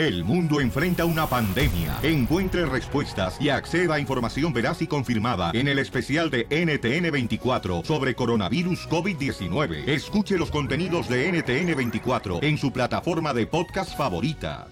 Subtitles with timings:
[0.00, 1.98] El mundo enfrenta una pandemia.
[2.02, 8.14] Encuentre respuestas y acceda a información veraz y confirmada en el especial de NTN24 sobre
[8.14, 9.86] coronavirus COVID-19.
[9.86, 14.68] Escuche los contenidos de NTN24 en su plataforma de podcast favorita.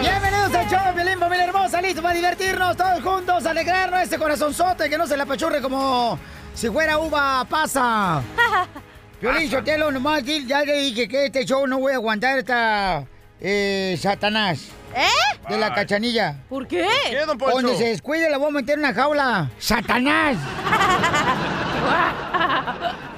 [0.00, 4.96] Bienvenidos al show, Piolín, familia hermosa, listo para divertirnos todos juntos, alegrarnos este corazonzote que
[4.96, 6.16] no se le apachurre como
[6.54, 8.22] si fuera uva pasa.
[9.20, 13.04] Piolín, Sotelo, nomás ya le dije que este show no voy a aguantar esta
[13.40, 14.68] eh, Satanás.
[14.94, 15.48] ¿Eh?
[15.48, 16.36] De la cachanilla.
[16.48, 16.86] ¿Por qué?
[17.10, 17.56] ¿Qué, don Poncho?
[17.56, 19.50] Donde se descuide la voy a meter en una jaula.
[19.58, 20.36] ¡Satanás!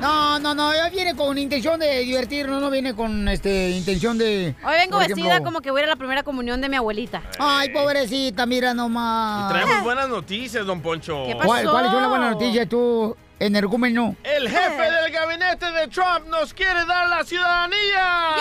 [0.01, 4.55] No, no, no, ella viene con intención de divertirnos, no viene con este intención de...
[4.65, 6.71] Hoy vengo por vestida ejemplo- como que voy a ir a la primera comunión de
[6.71, 7.23] mi abuelita.
[7.39, 9.53] Ay, pobrecita, mira nomás.
[9.53, 11.25] Traemos buenas noticias, don Poncho.
[11.27, 14.15] ¿Qué ¿Cuál, ¿Cuál es una buena noticia tú, energúmeno?
[14.23, 18.37] El jefe del gabinete de Trump nos quiere dar la ciudadanía.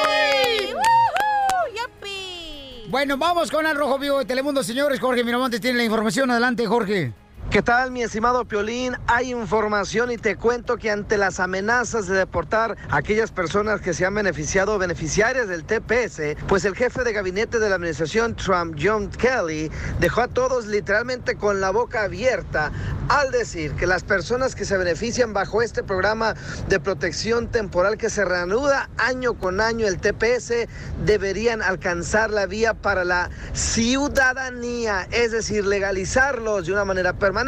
[0.00, 0.72] ¡Yay!
[0.72, 1.74] ¡Woohoo!
[1.74, 2.84] ¡Yupi!
[2.88, 4.98] Bueno, vamos con el Rojo Vivo de Telemundo, señores.
[5.00, 6.30] Jorge Miramontes tiene la información.
[6.30, 7.12] Adelante, Jorge.
[7.54, 8.96] ¿Qué tal, mi estimado Piolín?
[9.06, 13.94] Hay información y te cuento que ante las amenazas de deportar a aquellas personas que
[13.94, 18.34] se han beneficiado o beneficiarias del TPS, pues el jefe de gabinete de la administración
[18.34, 22.72] Trump, John Kelly, dejó a todos literalmente con la boca abierta
[23.08, 26.34] al decir que las personas que se benefician bajo este programa
[26.66, 30.66] de protección temporal que se reanuda año con año, el TPS,
[31.04, 37.43] deberían alcanzar la vía para la ciudadanía, es decir, legalizarlos de una manera permanente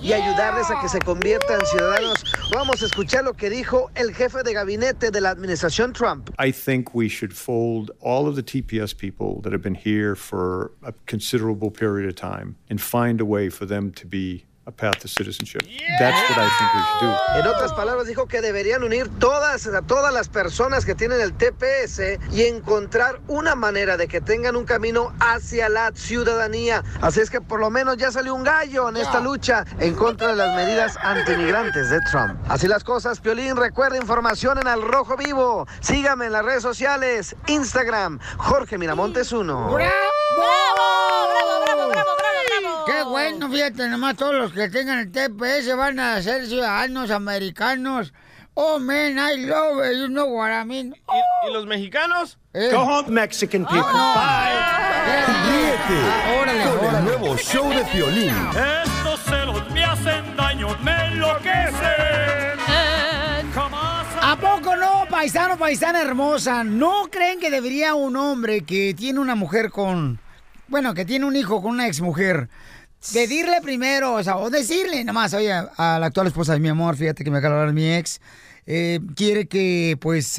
[0.00, 2.24] y ayudarles a que se conviertan en ciudadanos.
[2.52, 6.30] Vamos a escuchar lo que dijo el jefe de gabinete de la administración Trump.
[6.38, 10.72] I think we should fold all of the TPS people that have been here for
[10.82, 14.98] a considerable period of time and find a way for them to be a path
[15.00, 15.62] to citizenship.
[15.98, 17.40] That's what I think we should do.
[17.40, 21.32] En otras palabras, dijo que deberían unir todas, a todas las personas que tienen el
[21.32, 26.82] TPS y encontrar una manera de que tengan un camino hacia la ciudadanía.
[27.00, 30.28] Así es que por lo menos ya salió un gallo en esta lucha en contra
[30.28, 32.38] de las medidas antimigrantes de Trump.
[32.48, 35.66] Así las cosas, Piolín, recuerda información en Al Rojo Vivo.
[35.80, 39.72] Sígame en las redes sociales, Instagram, Jorge Miramontes 1.
[39.72, 39.90] ¡Bravo!
[40.36, 42.84] ¡Bravo, bravo, bravo, bravo, bravo!
[42.86, 48.12] Qué bueno, fíjate, nomás todos los que tengan el TPS van a ser ciudadanos americanos.
[48.54, 50.94] Oh, man, I love it, you know what I mean.
[50.94, 52.36] ¿Y, y los mexicanos?
[52.52, 52.70] Eh.
[52.72, 53.82] Go home, Mexican people.
[55.46, 57.02] Ríete Órale, con el órale.
[57.04, 58.34] nuevo show de Piolín.
[58.84, 62.60] Estos celos me hacen daño, me enloquecen.
[64.22, 66.62] ¿A poco no, paisano, paisana hermosa?
[66.64, 70.20] ¿No creen que debería un hombre que tiene una mujer con...
[70.68, 72.48] Bueno, que tiene un hijo con una exmujer,
[73.12, 76.96] pedirle primero, o sea, o decirle nomás, oye, a la actual esposa de mi amor,
[76.96, 78.20] fíjate que me acaba de hablar mi ex,
[78.66, 80.36] eh, quiere que, pues,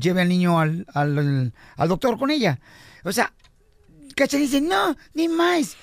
[0.00, 2.58] lleve al niño al, al, al doctor con ella.
[3.04, 3.32] O sea,
[4.14, 5.76] Cachanilla dice, no, ni más.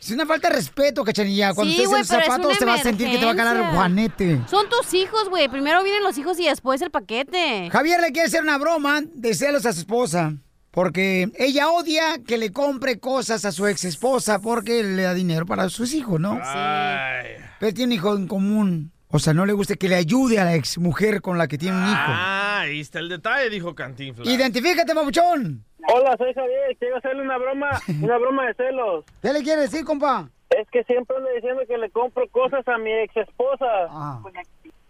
[0.00, 1.54] Es una falta de respeto, Cachanilla.
[1.54, 3.72] Cuando Sí, estés güey, en zapatos te vas a sentir que te va a ganar.
[3.74, 4.40] Juanete.
[4.50, 5.48] Son tus hijos, güey.
[5.48, 7.70] Primero vienen los hijos y después el paquete.
[7.70, 10.34] Javier le quiere hacer una broma de celos a su esposa.
[10.70, 15.44] Porque ella odia que le compre cosas a su ex esposa porque le da dinero
[15.46, 16.38] para sus hijos, ¿no?
[16.44, 17.26] Ay.
[17.58, 18.92] Pero tiene un hijo en común.
[19.12, 21.58] O sea, no le gusta que le ayude a la ex mujer con la que
[21.58, 21.94] tiene un hijo.
[21.96, 24.28] Ah, ahí está el detalle, dijo Cantinflas.
[24.28, 25.64] Identifícate, papuchón.
[25.92, 26.76] Hola, soy Javier.
[26.78, 27.70] Quiero hacerle una broma,
[28.02, 29.04] una broma de celos.
[29.20, 30.28] ¿Qué le quiere decir, compa?
[30.50, 34.20] Es que siempre ando diciendo que le compro cosas a mi ex esposa, Ah.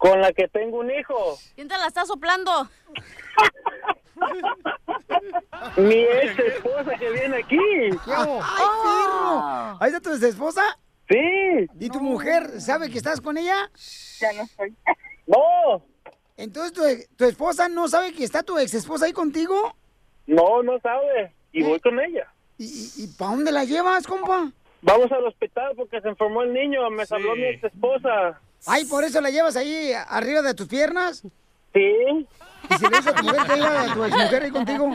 [0.01, 1.37] Con la que tengo un hijo.
[1.55, 2.51] ¿Quién te la está soplando?
[5.77, 7.59] Mi ex esposa que viene aquí.
[8.07, 9.77] ¡Ay, perro!
[9.79, 10.63] ¿Ahí está tu ex esposa?
[11.07, 11.19] Sí.
[11.79, 13.71] ¿Y tu mujer sabe que estás con ella?
[14.21, 14.75] Ya no estoy.
[15.27, 15.83] No,
[16.37, 16.83] Entonces, ¿tu,
[17.17, 19.77] tu esposa no sabe que está tu ex esposa ahí contigo?
[20.27, 21.33] no, no sabe.
[21.53, 22.27] Y voy con ella.
[22.59, 24.51] ¿Y, y, para dónde la llevas, compa?
[24.83, 26.91] Vamos al hospital porque se enfermó el niño.
[26.91, 28.41] Me salvó mi ex esposa.
[28.67, 31.23] Ay, ¿por eso la llevas ahí arriba de tus piernas?
[31.73, 32.27] Sí.
[32.71, 34.93] ¿Y si le dices a tu mujer que iba a tu exmujer ahí contigo?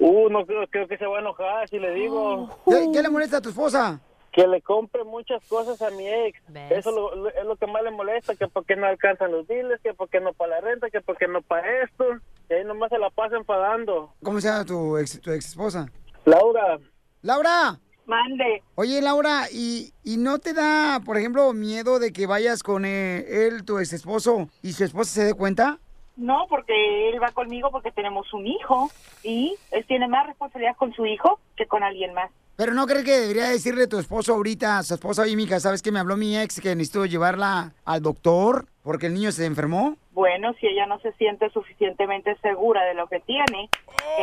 [0.00, 2.48] Uh, no creo, creo que se va a enojar si le digo.
[2.68, 4.00] ¿Qué, qué le molesta a tu esposa?
[4.32, 6.38] Que le compre muchas cosas a mi ex.
[6.48, 6.70] ¿Ves?
[6.70, 9.80] Eso lo- lo- es lo que más le molesta, que porque no alcanzan los biles,
[9.82, 12.04] que porque no para la renta, que porque no para esto.
[12.48, 14.12] Y ahí nomás se la pasa enfadando.
[14.22, 15.90] ¿Cómo se llama tu ex, tu ex esposa?
[16.24, 16.78] Laura,
[17.22, 17.78] Laura.
[18.08, 18.62] Mande.
[18.74, 23.46] Oye, Laura, ¿y, ¿y no te da, por ejemplo, miedo de que vayas con eh,
[23.46, 25.78] él, tu ex esposo, y su esposa se dé cuenta?
[26.16, 28.90] No, porque él va conmigo porque tenemos un hijo
[29.22, 32.30] y él tiene más responsabilidad con su hijo que con alguien más.
[32.56, 35.60] Pero no crees que debería decirle a tu esposo ahorita, a su esposa, oye, mija,
[35.60, 39.44] ¿sabes que me habló mi ex que necesito llevarla al doctor porque el niño se
[39.44, 39.96] enfermó?
[40.12, 43.68] Bueno, si ella no se siente suficientemente segura de lo que tiene,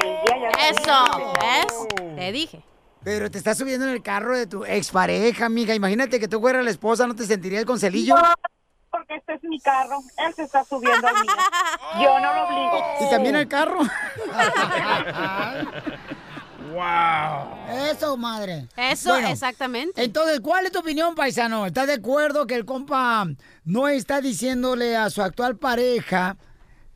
[0.02, 2.16] el día ya Eso, ¿ves?
[2.18, 2.64] Te dije.
[3.06, 5.76] Pero te estás subiendo en el carro de tu expareja, amiga.
[5.76, 8.16] Imagínate que tú fueras la esposa, ¿no te sentirías con celillo?
[8.16, 8.34] No,
[8.90, 10.00] porque este es mi carro.
[10.18, 11.32] Él se está subiendo al mío.
[12.02, 12.84] Yo no lo obligo.
[13.02, 13.82] ¿Y también el carro?
[16.74, 17.92] ¡Wow!
[17.92, 18.66] Eso, madre.
[18.76, 20.04] Eso, exactamente.
[20.04, 21.68] Entonces, ¿cuál es tu opinión, paisano?
[21.68, 23.28] ¿Estás de acuerdo que el compa
[23.66, 26.38] no está diciéndole a su actual pareja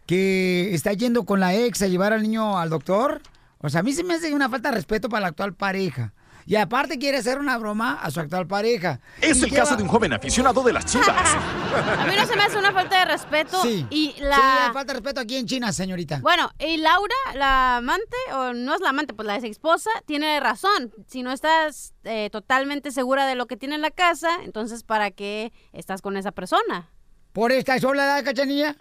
[0.07, 3.21] que está yendo con la ex a llevar al niño al doctor?
[3.61, 6.13] O sea, a mí se me hace una falta de respeto para la actual pareja.
[6.45, 8.99] Y aparte quiere hacer una broma a su actual pareja.
[9.21, 11.07] Es Y el caso de un joven aficionado de las chivas.
[11.99, 13.61] A mí no se me hace una falta de respeto.
[13.61, 13.85] Sí.
[13.91, 14.71] Y Sí, la...
[14.73, 16.19] falta de respeto aquí en China, señorita.
[16.21, 20.39] Bueno, y Laura, la amante, o no es la amante, pues la ex esposa, tiene
[20.39, 20.91] razón.
[21.05, 25.11] Si no estás eh, totalmente segura de lo que tiene en la casa, entonces ¿para
[25.11, 26.89] qué estás con esa persona?
[27.39, 28.75] ¿Por esta soledad, cachanilla?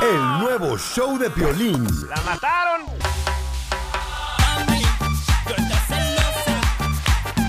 [0.00, 1.84] El nuevo show de Piolín.
[2.08, 2.82] ¡La mataron!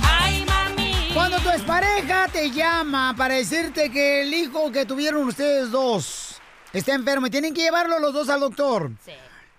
[0.01, 1.11] ¡Ay, mami!
[1.13, 6.41] Cuando tu expareja te llama para decirte que el hijo que tuvieron ustedes dos
[6.73, 8.89] está enfermo y tienen que llevarlo los dos al doctor,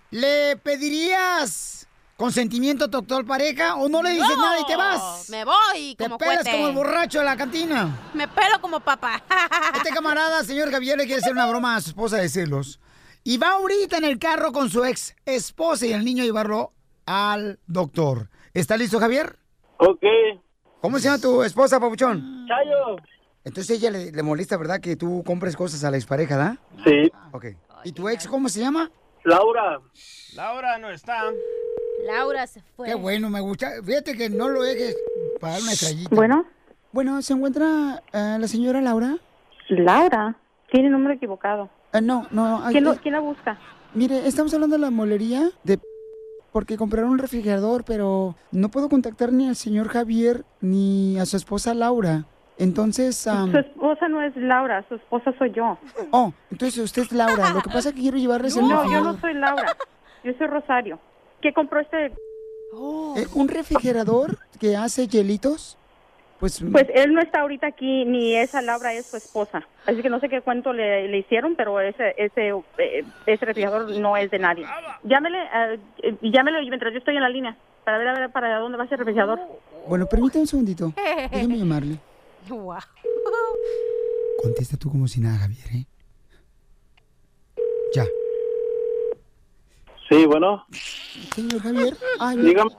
[0.09, 1.80] ¿le pedirías
[2.21, 5.27] consentimiento actual pareja o no le dices No, nada y te vas?
[5.31, 6.51] Me voy Te como pelas cohete.
[6.51, 7.97] como el borracho de la cantina.
[8.13, 9.23] Me pelo como papá.
[9.75, 12.79] Este camarada, señor Javier, le quiere hacer una broma a su esposa de celos.
[13.23, 16.73] Y va ahorita en el carro con su ex esposa y el niño a llevarlo
[17.07, 18.29] al doctor.
[18.53, 19.39] ¿Está listo, Javier?
[19.77, 20.03] Ok.
[20.81, 22.45] ¿Cómo se llama tu esposa, papuchón?
[22.47, 22.97] Chayo.
[23.43, 24.79] Entonces ella le, le molesta, ¿verdad?
[24.79, 26.57] Que tú compres cosas a la expareja, ¿da?
[26.85, 27.11] Sí.
[27.31, 27.45] Ok.
[27.83, 28.91] ¿Y tu ex cómo se llama?
[29.23, 29.79] Laura.
[30.35, 31.23] Laura no está.
[32.05, 32.87] Laura se fue.
[32.87, 33.69] Qué bueno, me gusta.
[33.83, 34.95] Fíjate que no lo dejes
[35.39, 36.15] para dar una estrellita.
[36.15, 36.45] Bueno.
[36.91, 39.17] Bueno, ¿se encuentra eh, la señora Laura?
[39.69, 40.35] Laura.
[40.71, 41.69] Tiene nombre equivocado.
[41.93, 42.61] Eh, no, no.
[42.63, 43.57] ay, ¿Quién, lo- quién la busca?
[43.93, 45.79] Mire, estamos hablando de la molería de...
[46.51, 51.37] Porque compraron un refrigerador, pero no puedo contactar ni al señor Javier ni a su
[51.37, 52.25] esposa Laura.
[52.57, 55.77] Entonces, Su esposa no es Laura, su esposa soy yo.
[56.11, 57.51] oh, entonces usted es Laura.
[57.53, 59.75] Lo que pasa es que quiero llevarles el No, yo no soy Laura.
[60.23, 60.99] Yo soy Rosario.
[61.41, 62.07] ¿Qué compró este?
[62.07, 65.77] Eh, ¿Un refrigerador que hace hielitos?
[66.39, 69.61] Pues, Pues él no está ahorita aquí, ni esa Laura es su esposa.
[69.85, 72.49] Así que no sé qué cuento le, le hicieron, pero ese ese
[72.79, 74.65] eh, ese refrigerador no es de nadie.
[75.03, 75.37] Llámele,
[76.01, 77.55] eh, llámele mientras yo estoy en la línea
[77.85, 79.39] para ver a ver para dónde va ese refrigerador.
[79.87, 80.93] Bueno, permítame un segundito.
[81.31, 81.99] Déjame llamarle.
[82.49, 82.79] Guau.
[84.41, 85.85] Contesta tú como si nada, Javier, ¿eh?
[87.93, 88.05] Ya.
[90.11, 90.65] Sí, bueno.
[91.33, 91.93] Señor Javier.
[92.19, 92.71] Ay, Dígame.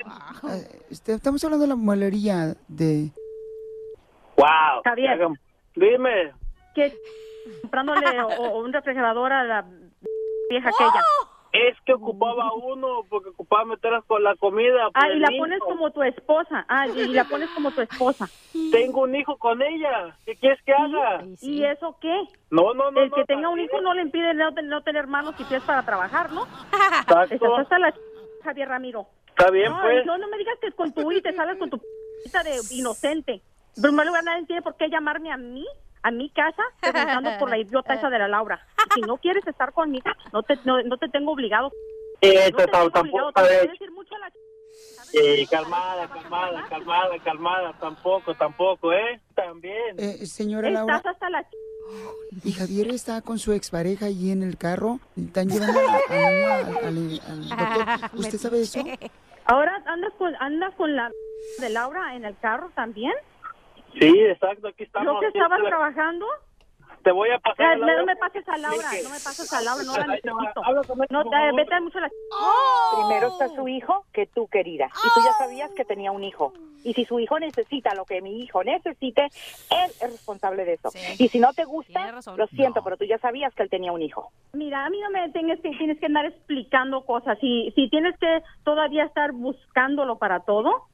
[0.51, 3.11] eh, este, estamos hablando de la molería de...
[4.37, 4.83] Wow.
[4.85, 5.19] Javier.
[5.75, 6.33] Dime.
[6.75, 6.93] ¿Qué?
[7.63, 9.65] Comprándole o- o un refrigerador a la
[10.51, 11.03] vieja aquella.
[11.53, 14.89] Es que ocupaba uno porque ocupaba meterlas con la comida.
[14.95, 16.65] Ah, y el la pones como tu esposa.
[16.67, 18.27] Ah, y la pones como tu esposa.
[18.71, 20.17] Tengo un hijo con ella.
[20.25, 21.25] ¿Qué quieres que haga?
[21.43, 22.23] ¿Y eso qué?
[22.51, 23.03] No, no, no.
[23.03, 25.63] El que no, tenga un hijo no le impide no, no tener manos y pies
[25.65, 26.45] para trabajar, ¿no?
[27.03, 27.57] Exacto.
[27.57, 27.95] Hasta la
[28.43, 29.07] Javier Ramiro.
[29.29, 30.07] Está bien, pues.
[30.07, 31.85] No, no me digas que con tu y te sales con tu p
[32.45, 33.43] de inocente.
[33.77, 35.67] En primer lugar, nadie tiene por qué llamarme a mí,
[36.03, 38.67] a mi casa, preguntando por la idiota esa de la Laura.
[38.95, 41.71] Si no quieres estar conmigo, no te, no, no te tengo obligado.
[42.21, 43.49] Eh, No te tengo tampoco obligado.
[43.79, 44.33] Te mucho a la
[45.15, 47.73] Eh, calmada, calmada, calmada, calmada.
[47.81, 49.21] Tampoco, tampoco, ¿eh?
[49.35, 49.97] También.
[49.99, 51.57] Eh, señora Laura, Estás hasta la ch-
[52.45, 55.01] y Javier está con su expareja ahí en el carro.
[55.17, 58.19] Están llevando al al, al- al doctor.
[58.19, 58.83] ¿Usted sabe eso?
[59.45, 61.11] Ahora andas con, andas con la
[61.59, 63.13] de Laura en el carro también.
[63.99, 65.15] Sí, exacto, aquí estamos.
[65.15, 66.27] ¿No que estabas la- trabajando?
[67.03, 67.67] Te voy a pasar.
[67.67, 67.97] A Laura.
[67.97, 70.63] no me pases a Laura, no me pases a Laura, no la necesito.
[70.69, 72.11] Él, No, te, vete mucho a la...
[72.95, 74.87] Primero está su hijo que tú, querida.
[74.87, 76.53] Y tú ya sabías que tenía un hijo.
[76.85, 80.91] Y si su hijo necesita lo que mi hijo necesite, él es responsable de eso.
[81.19, 84.03] Y si no te gusta, lo siento, pero tú ya sabías que él tenía un
[84.03, 84.31] hijo.
[84.53, 87.39] Mira, a mí no me tienes que, tienes que andar explicando cosas.
[87.41, 90.87] Si, si tienes que todavía estar buscándolo para todo.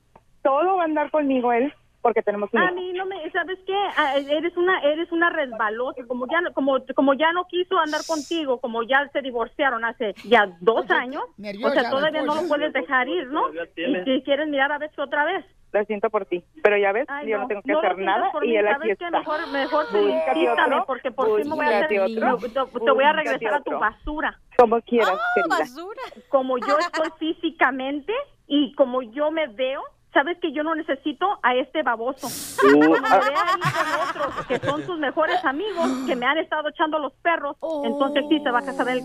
[0.43, 1.75] Todo va a andar conmigo él,
[2.09, 3.77] porque tenemos un A mí no me, ¿sabes qué?
[3.97, 6.03] Ah, Eres una, eres una resbalosa.
[6.07, 10.15] Como ya, no- como, como ya no quiso andar contigo, como ya se divorciaron hace
[10.25, 13.43] ya dos años, o nerviosa sea, todavía no lo puedes dejar ir, ¿no?
[13.77, 15.45] Y si quieres mirar a ver si otra vez.
[15.71, 16.43] Lo siento por ti.
[16.63, 18.99] Pero ya ves, Ay, yo no, tengo que no hacer nada y él aquí ¿sabes
[18.99, 19.05] qué?
[19.05, 19.19] está.
[19.19, 22.01] Mejor, mejor otro, porque por fin me voy a hacer...
[22.01, 22.39] otro,
[22.73, 24.41] te, te voy a regresar a tu basura.
[24.57, 25.59] Como quieras, querida.
[25.59, 26.03] basura.
[26.31, 28.15] Como yo estoy físicamente,
[28.47, 32.29] y como yo me veo, sabes que yo no necesito a este baboso.
[32.61, 36.69] Cuando me vea ahí con otros que son sus mejores amigos, que me han estado
[36.69, 39.03] echando los perros, entonces sí se va a casar él.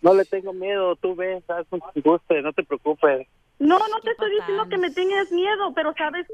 [0.00, 3.26] No le tengo miedo, tú ves, haz tu gusto, no te preocupes.
[3.58, 6.26] No, no te estoy diciendo que me tengas miedo, pero sabes,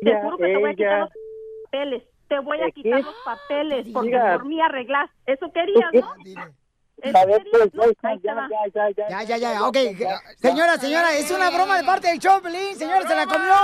[0.00, 1.10] te Ya, juro que te voy a quitar los
[1.64, 2.02] papeles.
[2.28, 3.02] Te voy a ¿De quitar qué?
[3.02, 5.10] los papeles porque por mí arreglas.
[5.26, 6.14] Eso querías, ¿no?
[7.04, 7.12] Ya,
[8.22, 8.48] ya, va.
[8.50, 9.08] ya, ya, ya.
[9.08, 9.76] Ya, ya, ya, ok.
[10.38, 12.74] Señora, señora, es una broma de parte del show, Pelín.
[12.76, 13.54] Señora, se la comió.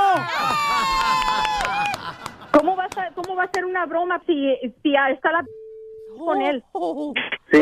[2.52, 5.44] ¿Cómo va a ser, cómo va a ser una broma si, si está la
[6.18, 6.62] con él?
[7.50, 7.58] Sí.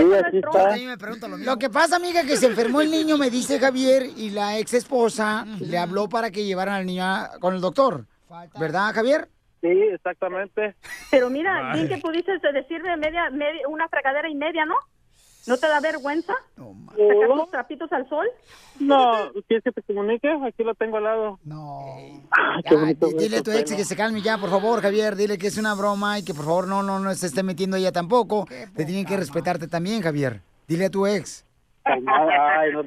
[1.45, 4.75] Lo que pasa, amiga, que se enfermó el niño, me dice Javier, y la ex
[4.75, 8.07] esposa le habló para que llevaran al niño a- con el doctor.
[8.59, 9.29] ¿Verdad, Javier?
[9.61, 10.75] Sí, exactamente.
[11.11, 14.75] Pero mira, bien que pudiste decirme media, media, una fregadera y media, ¿no?
[15.47, 16.35] ¿No te da vergüenza?
[16.57, 18.27] ¿Sacar tus trapitos al sol?
[18.79, 20.29] No, ¿quieres que te comunique?
[20.47, 21.39] Aquí lo tengo al lado.
[21.45, 21.81] No.
[22.69, 25.17] qué bonito di- dile a tu ex que se calme ya, por favor, Javier.
[25.17, 27.77] Dile que es una broma y que por favor no, no, no se esté metiendo
[27.77, 28.47] ella tampoco.
[28.77, 30.41] Te tienen que respetarte también, Javier.
[30.69, 31.45] Dile a tu ex.
[31.85, 32.01] Ay,
[32.73, 32.83] no,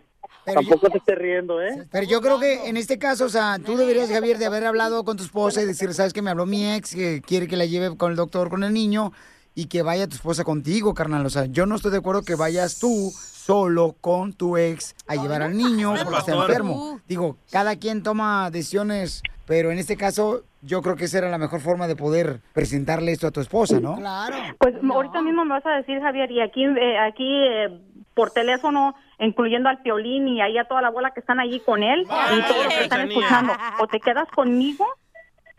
[0.45, 1.85] Pero tampoco te estés riendo, ¿eh?
[1.91, 5.03] Pero yo creo que en este caso, o sea, tú deberías, Javier, de haber hablado
[5.03, 7.65] con tu esposa y decir, sabes que me habló mi ex, que quiere que la
[7.65, 9.11] lleve con el doctor, con el niño,
[9.55, 11.25] y que vaya tu esposa contigo, carnal.
[11.25, 15.15] O sea, yo no estoy de acuerdo que vayas tú solo con tu ex a
[15.15, 16.99] llevar al niño porque está enfermo.
[17.07, 21.37] Digo, cada quien toma decisiones, pero en este caso yo creo que esa era la
[21.37, 23.97] mejor forma de poder presentarle esto a tu esposa, ¿no?
[23.97, 24.35] Claro.
[24.57, 27.81] Pues ahorita mismo me vas a decir, Javier, y aquí, eh, aquí eh,
[28.13, 31.83] por teléfono, incluyendo al Piolín y ahí a toda la bola que están allí con
[31.83, 33.53] él y todos los que están escuchando.
[33.79, 34.85] O te quedas conmigo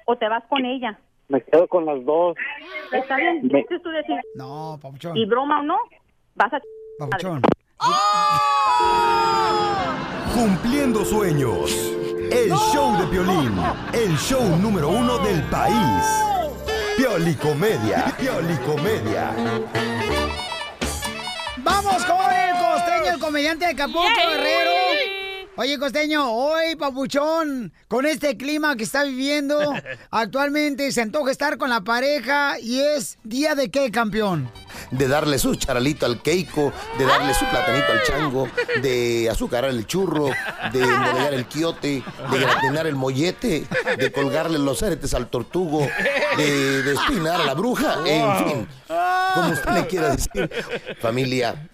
[0.06, 0.98] o te vas con ella.
[1.28, 2.36] Me quedo con las dos.
[2.92, 3.40] ¿Está bien?
[3.50, 5.16] Me- tú decir, No, papuchón.
[5.16, 5.78] y broma o no,
[6.34, 6.60] vas a...
[6.98, 7.42] Papuchón.
[10.34, 11.70] Cumpliendo sueños.
[12.30, 13.52] El show de Piolín.
[13.92, 16.04] El show número uno del país.
[16.96, 18.12] Piolicomedia.
[18.18, 19.30] Piolicomedia.
[21.58, 24.08] Vamos con el costeño, el comediante de Acapulco.
[24.28, 24.70] Guerrero.
[25.56, 29.56] Oye, costeño, hoy, papuchón, con este clima que está viviendo,
[30.10, 34.50] actualmente se antoja estar con la pareja y es día de qué, campeón.
[34.90, 38.48] de darle su charalito al keiko, de darle su platanito al chango,
[38.82, 40.26] de azucarar el churro,
[40.72, 43.64] de embodellar el quiote, de gratinar el mollete,
[43.96, 45.86] de colgarle los aretes al tortugo,
[46.36, 48.68] de despinar a la bruja, en fin,
[49.34, 50.50] como usted le quiera decir.
[51.00, 51.68] Familia,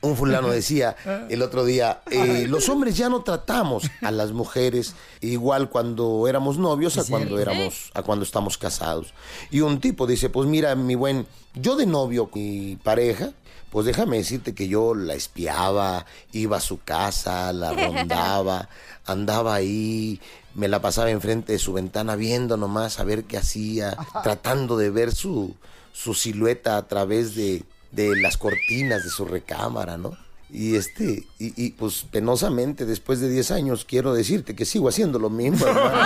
[0.00, 0.96] un fulano decía
[1.28, 6.58] el otro día, eh, los hombres ya no tratamos a las mujeres igual cuando éramos
[6.58, 9.14] novios a cuando éramos, a cuando estamos casados.
[9.50, 13.32] Y un tipo dice, pues mira, mi buen, yo de novio, mi pareja,
[13.70, 18.68] pues déjame decirte que yo la espiaba, iba a su casa, la rondaba,
[19.04, 20.20] andaba ahí,
[20.54, 24.90] me la pasaba enfrente de su ventana viendo nomás a ver qué hacía, tratando de
[24.90, 25.54] ver su,
[25.92, 30.16] su silueta a través de, de las cortinas de su recámara, ¿no?
[30.50, 35.18] Y este, y, y, pues penosamente, después de 10 años, quiero decirte que sigo haciendo
[35.18, 35.98] lo mismo, hermano.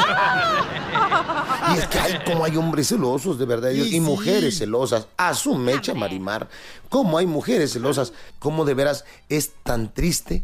[1.75, 4.01] Y es que hay como hay hombres celosos, de verdad, y, Y sí.
[4.01, 5.07] mujeres celosas.
[5.17, 6.49] A su mecha, Marimar.
[6.89, 8.13] Cómo hay mujeres celosas.
[8.41, 10.43] Cómo de veras es tan triste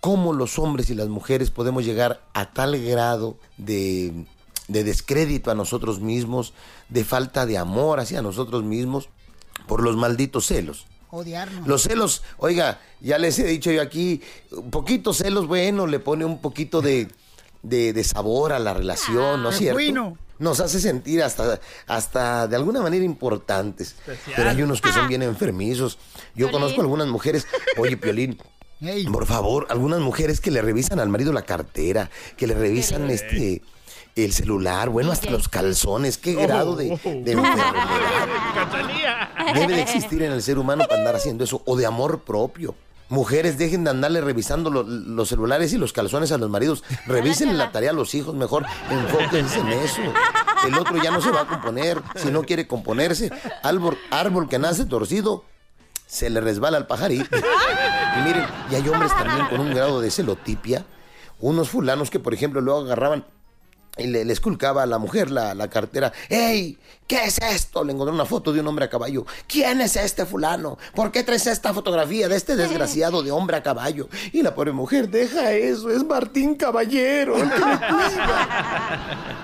[0.00, 4.26] cómo los hombres y las mujeres podemos llegar a tal grado de,
[4.68, 6.52] de descrédito a nosotros mismos,
[6.88, 9.08] de falta de amor hacia nosotros mismos,
[9.68, 10.86] por los malditos celos.
[11.10, 11.66] Odiarnos.
[11.66, 14.20] Los celos, oiga, ya les he dicho yo aquí,
[14.50, 17.08] un poquito celos, bueno, le pone un poquito de,
[17.62, 19.74] de, de sabor a la relación, ¿no es de cierto?
[19.76, 20.18] bueno.
[20.40, 21.58] Nos hace sentir hasta,
[21.88, 23.96] hasta de alguna manera importantes.
[24.06, 24.34] Especial.
[24.36, 25.98] Pero hay unos que son bien enfermizos.
[26.36, 26.52] Yo Piolín.
[26.52, 27.44] conozco algunas mujeres,
[27.76, 28.38] oye, Piolín,
[29.10, 33.62] por favor, algunas mujeres que le revisan al marido la cartera, que le revisan este
[34.14, 37.72] el celular, bueno, hasta los calzones, qué grado de, de enfermedad
[39.54, 42.74] debe de existir en el ser humano para andar haciendo eso, o de amor propio.
[43.10, 46.84] Mujeres, dejen de andarle revisando lo- los celulares y los calzones a los maridos.
[47.06, 50.02] Revisen la tarea a los hijos, mejor enfóquense en eso.
[50.66, 52.02] El otro ya no se va a componer.
[52.16, 53.30] Si no quiere componerse,
[53.62, 55.44] árbol, árbol que nace torcido,
[56.06, 57.34] se le resbala al pajarito.
[57.36, 60.84] Y miren, y hay hombres también con un grado de celotipia.
[61.40, 63.24] Unos fulanos que, por ejemplo, luego agarraban
[63.98, 66.12] y le, le esculcaba a la mujer la, la cartera.
[66.28, 66.78] ¡Ey!
[67.06, 67.84] ¿Qué es esto?
[67.84, 69.24] Le encontró una foto de un hombre a caballo.
[69.46, 70.76] ¿Quién es este fulano?
[70.94, 74.08] ¿Por qué traes esta fotografía de este desgraciado de hombre a caballo?
[74.32, 77.36] Y la pobre mujer, deja eso, es Martín Caballero.
[77.38, 78.48] el que me cuida".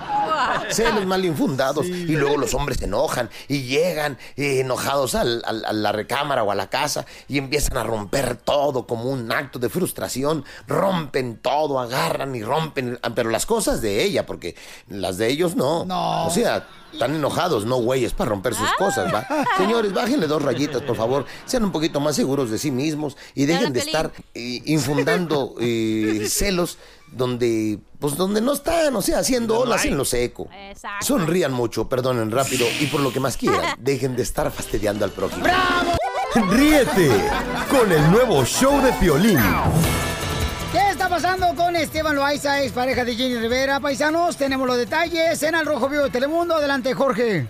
[0.69, 1.87] Celos mal infundados.
[1.87, 6.43] Y luego los hombres se enojan y llegan eh, enojados al- al- a la recámara
[6.43, 10.45] o a la casa y empiezan a romper todo como un acto de frustración.
[10.67, 12.99] Rompen todo, agarran y rompen.
[13.15, 14.44] Pero las cosas de ella, porque
[14.89, 15.81] las de ellos no.
[16.25, 19.27] O sea, están enojados, no güeyes, para romper sus cosas, ¿va?
[19.57, 21.25] Señores, bájenle dos rayitas, por favor.
[21.45, 26.25] Sean un poquito más seguros de sí mismos y dejen de estar eh, infundando eh,
[26.29, 26.77] celos
[27.11, 30.47] donde, pues donde no están, o sea, haciendo olas en lo seco.
[31.01, 35.11] Sonrían mucho, perdonen rápido y por lo que más quieran, dejen de estar fastidiando al
[35.11, 35.45] prójimo.
[36.49, 37.09] Ríete
[37.69, 39.39] con el nuevo show de Piolín.
[41.05, 43.79] ¿Qué está pasando con Esteban Loaiza, ex pareja de Jenny Rivera?
[43.79, 46.55] Paisanos, tenemos los detalles en Al Rojo Vivo de Telemundo.
[46.55, 47.45] Adelante, Jorge.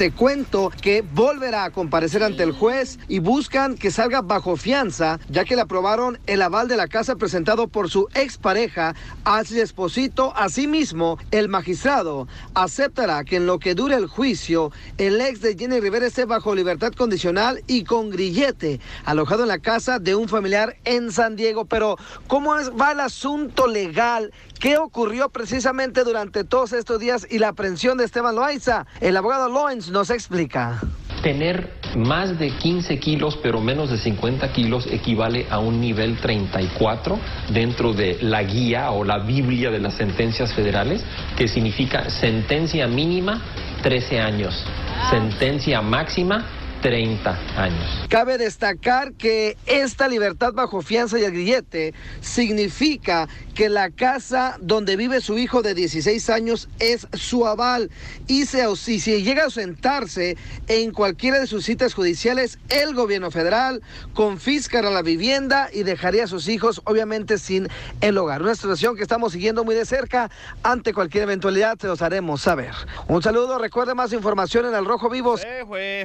[0.00, 5.20] Te cuento que volverá a comparecer ante el juez y buscan que salga bajo fianza,
[5.28, 10.32] ya que le aprobaron el aval de la casa presentado por su expareja, Ashley Esposito.
[10.34, 15.80] Asimismo, el magistrado aceptará que en lo que dure el juicio, el ex de Jenny
[15.80, 20.78] Rivera esté bajo libertad condicional y con grillete, alojado en la casa de un familiar
[20.86, 21.66] en San Diego.
[21.66, 24.32] Pero, ¿cómo va el asunto legal?
[24.60, 28.84] ¿Qué ocurrió precisamente durante todos estos días y la aprehensión de Esteban Loaiza?
[29.00, 30.78] El abogado Lawrence nos explica.
[31.22, 37.18] Tener más de 15 kilos pero menos de 50 kilos equivale a un nivel 34
[37.54, 41.02] dentro de la guía o la Biblia de las sentencias federales,
[41.38, 43.40] que significa sentencia mínima
[43.82, 44.62] 13 años,
[45.10, 46.44] sentencia máxima
[46.80, 48.06] 30 años.
[48.08, 53.28] Cabe destacar que esta libertad bajo fianza y el grillete significa
[53.60, 57.90] que la casa donde vive su hijo de 16 años es su aval
[58.26, 63.30] y se, au- si, llega a ausentarse en cualquiera de sus citas judiciales, el gobierno
[63.30, 63.82] federal
[64.14, 67.68] confiscará la vivienda y dejaría a sus hijos obviamente sin
[68.00, 68.40] el hogar.
[68.40, 70.30] Una situación que estamos siguiendo muy de cerca.
[70.62, 72.72] Ante cualquier eventualidad se los haremos saber.
[73.08, 75.42] Un saludo, recuerde más información en El Rojo Vivos.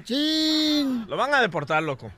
[0.05, 0.85] Sí.
[1.07, 2.11] Lo van a deportar, loco.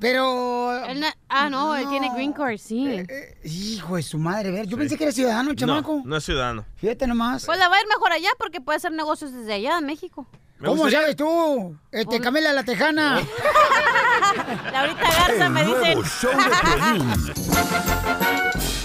[0.00, 0.84] Pero.
[0.86, 3.02] Él na- ah, no, él tiene green card, sí.
[3.44, 5.96] Hijo de su madre, ver, yo pensé que era ciudadano, el chamaco.
[5.96, 6.64] No, no es ciudadano.
[6.76, 7.44] Fíjate nomás.
[7.46, 10.26] Pues la va a ir mejor allá porque puede hacer negocios desde allá, en México.
[10.64, 11.76] ¿Cómo sabes tú?
[11.92, 13.20] Este, Camila la Tejana.
[14.72, 15.98] Laurita Garza me dicen.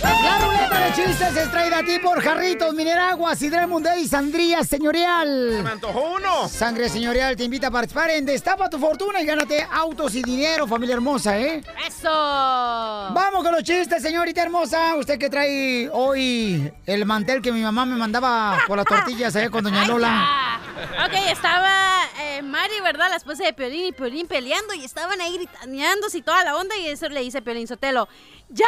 [0.03, 0.39] La
[0.73, 5.61] ruleta de chistes es traída a ti por Jarritos, Mineragua, Sidral Mundial y Sangría Señorial.
[5.63, 6.47] Me antojó uno.
[6.47, 10.67] Sangre Señorial te invita a participar en Destapa tu Fortuna y gánate autos y dinero,
[10.67, 11.63] familia hermosa, ¿eh?
[11.87, 12.09] ¡Eso!
[12.09, 14.95] Vamos con los chistes, señorita hermosa.
[14.95, 19.49] Usted que trae hoy el mantel que mi mamá me mandaba por las tortillas allá
[19.49, 20.59] con doña Lola.
[21.05, 23.09] Ok, estaba eh, Mari, ¿verdad?
[23.09, 26.75] La esposa de Piolín y Piolín peleando y estaban ahí gritaneándose y toda la onda
[26.77, 28.07] y eso le dice Piolín Sotelo,
[28.49, 28.65] ¡Ya!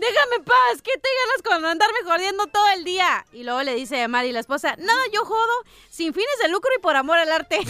[0.00, 0.82] ¡Déjame en paz!
[0.82, 3.26] ¿Qué te ganas con andarme jodiendo todo el día?
[3.32, 5.52] Y luego le dice a Mari, la esposa, nada, yo jodo,
[5.90, 7.58] sin fines de lucro y por amor al arte.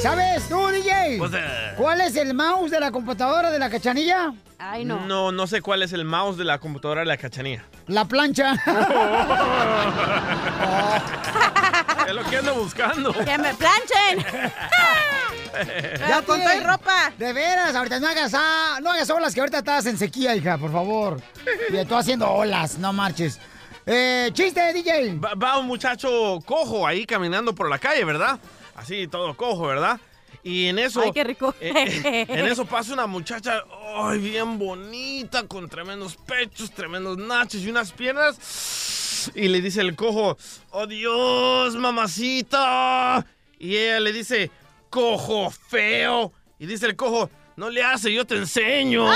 [0.00, 1.18] ¿Sabes tú, DJ?
[1.18, 1.74] Pues, eh.
[1.76, 4.32] ¿Cuál es el mouse de la computadora de la cachanilla?
[4.58, 5.32] Ay, no.
[5.32, 7.64] No, sé cuál es el mouse de la computadora de la cachanía.
[7.88, 8.54] La plancha.
[12.08, 13.12] es lo que ando buscando.
[13.12, 14.24] ¡Que me planchen!
[16.08, 17.12] Ya con tiene- todo y ropa.
[17.18, 20.56] De veras, ahorita no hagas, ah, no hagas olas que ahorita estás en sequía, hija,
[20.58, 21.20] por favor.
[21.70, 23.40] Y tú haciendo olas, no marches.
[23.86, 25.18] Eh, chiste, DJ.
[25.18, 28.38] Va, va un muchacho cojo ahí caminando por la calle, ¿verdad?
[28.76, 29.98] Así, todo cojo, ¿verdad?
[30.48, 31.02] Y en eso...
[31.02, 31.54] Ay, qué rico.
[31.60, 33.62] eh, eh, en eso pasa una muchacha,
[33.96, 39.30] ay, bien bonita, con tremendos pechos, tremendos nachos y unas piernas.
[39.34, 40.38] Y le dice el cojo,
[40.70, 43.26] oh Dios, mamacita.
[43.58, 44.50] Y ella le dice,
[44.88, 46.32] cojo feo.
[46.58, 49.06] Y dice el cojo, no le hace, yo te enseño.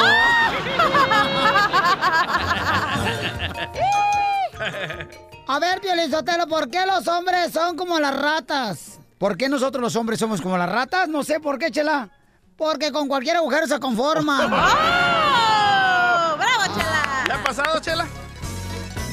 [5.47, 9.02] A ver, Piolizotelo, ¿por qué los hombres son como las ratas?
[9.23, 11.07] ¿Por qué nosotros los hombres somos como las ratas?
[11.09, 12.09] No sé por qué, Chela.
[12.57, 14.53] Porque con cualquier agujero se conforman.
[14.53, 16.37] ¡Oh!
[16.37, 17.25] ¡Bravo, Chela!
[17.29, 18.05] ¿Ya ha pasado, Chela?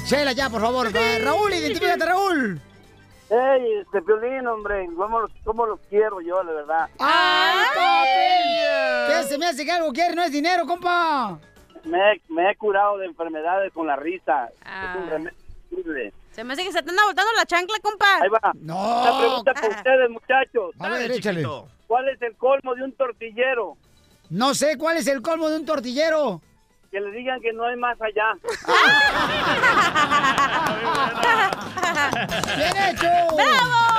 [0.07, 0.91] Chela, ya, por favor.
[0.91, 2.59] Raúl, identifícate, Raúl.
[3.29, 6.89] Ey, este Piolín, hombre, ¿cómo los, cómo los quiero yo, la verdad?
[6.97, 9.13] ¡Ay, papi!
[9.13, 10.15] ¿Qué se me hace que algo quiere?
[10.15, 11.37] No es dinero, compa.
[11.83, 14.45] Me, he- me he curado de enfermedades con la risa.
[14.45, 14.95] Es Ah.
[14.97, 15.29] un
[16.31, 18.05] Se me hace que se te anda voltando la chancla, compa.
[18.21, 18.51] Ahí va.
[18.61, 19.01] No.
[19.01, 20.75] Una pregunta para ustedes, muchachos.
[20.79, 21.45] A ver, échale.
[21.87, 23.77] ¿Cuál es el colmo de un tortillero?
[24.29, 26.41] No sé cuál es el colmo de un tortillero.
[26.91, 28.33] Que le digan que no hay más allá.
[32.57, 33.35] ¡Bien hecho!
[33.35, 33.98] ¡Bravo!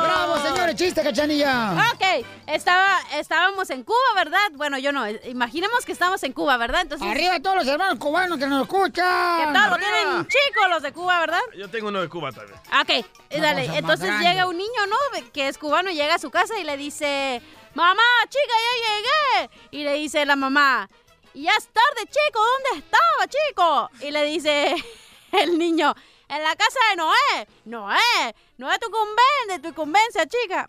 [0.00, 0.76] ¡Bravo, señores!
[0.76, 1.72] ¡Chiste, cachanilla!
[1.94, 4.50] Ok, estaba, estábamos en Cuba, ¿verdad?
[4.52, 5.08] Bueno, yo no.
[5.08, 6.82] Imaginemos que estamos en Cuba, ¿verdad?
[6.82, 7.06] Entonces.
[7.08, 9.46] ¡Arriba todos los hermanos cubanos que nos escuchan!
[9.46, 9.70] ¿Qué tal?
[9.70, 11.40] Lo tienen chicos los de Cuba, ¿verdad?
[11.56, 12.58] Yo tengo uno de Cuba también.
[12.80, 13.66] Ok, eh, dale.
[13.76, 15.30] Entonces llega un niño, ¿no?
[15.32, 17.42] Que es cubano, llega a su casa y le dice,
[17.74, 19.50] mamá, chica, ya llegué.
[19.70, 20.88] Y le dice la mamá,
[21.34, 23.90] ya es tarde, chico, ¿dónde estaba, chico?
[24.06, 24.74] Y le dice
[25.32, 25.94] el niño,
[26.28, 27.48] en la casa de Noé.
[27.64, 30.68] Noé, no es tu incumben- de tu incumbencia, chica.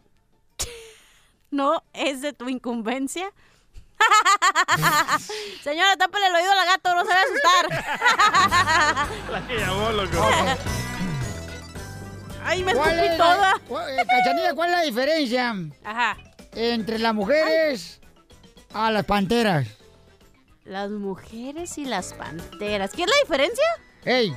[1.52, 3.32] No es de tu incumbencia.
[5.64, 7.68] Señora, tápale el oído al gato, no se va a asustar.
[9.32, 10.28] La que llamó, loco.
[12.44, 13.26] Ay, me ¿Cuál escupí es la-
[13.68, 13.90] toda.
[13.92, 16.18] eh, Cachanilla, ¿cuál es la diferencia Ajá.
[16.54, 18.00] entre las mujeres
[18.74, 19.68] a las panteras?
[20.66, 22.92] Las mujeres y las panteras.
[22.92, 23.66] ¿Qué es la diferencia?
[24.06, 24.36] ¡Ey!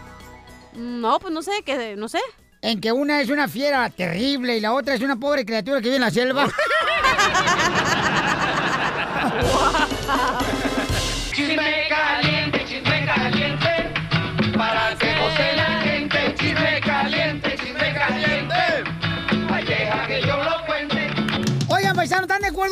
[0.74, 2.18] No, pues no sé, que no sé.
[2.62, 5.84] En que una es una fiera terrible y la otra es una pobre criatura que
[5.84, 6.48] vive en la selva.
[11.34, 12.31] Chisme caliente, chisme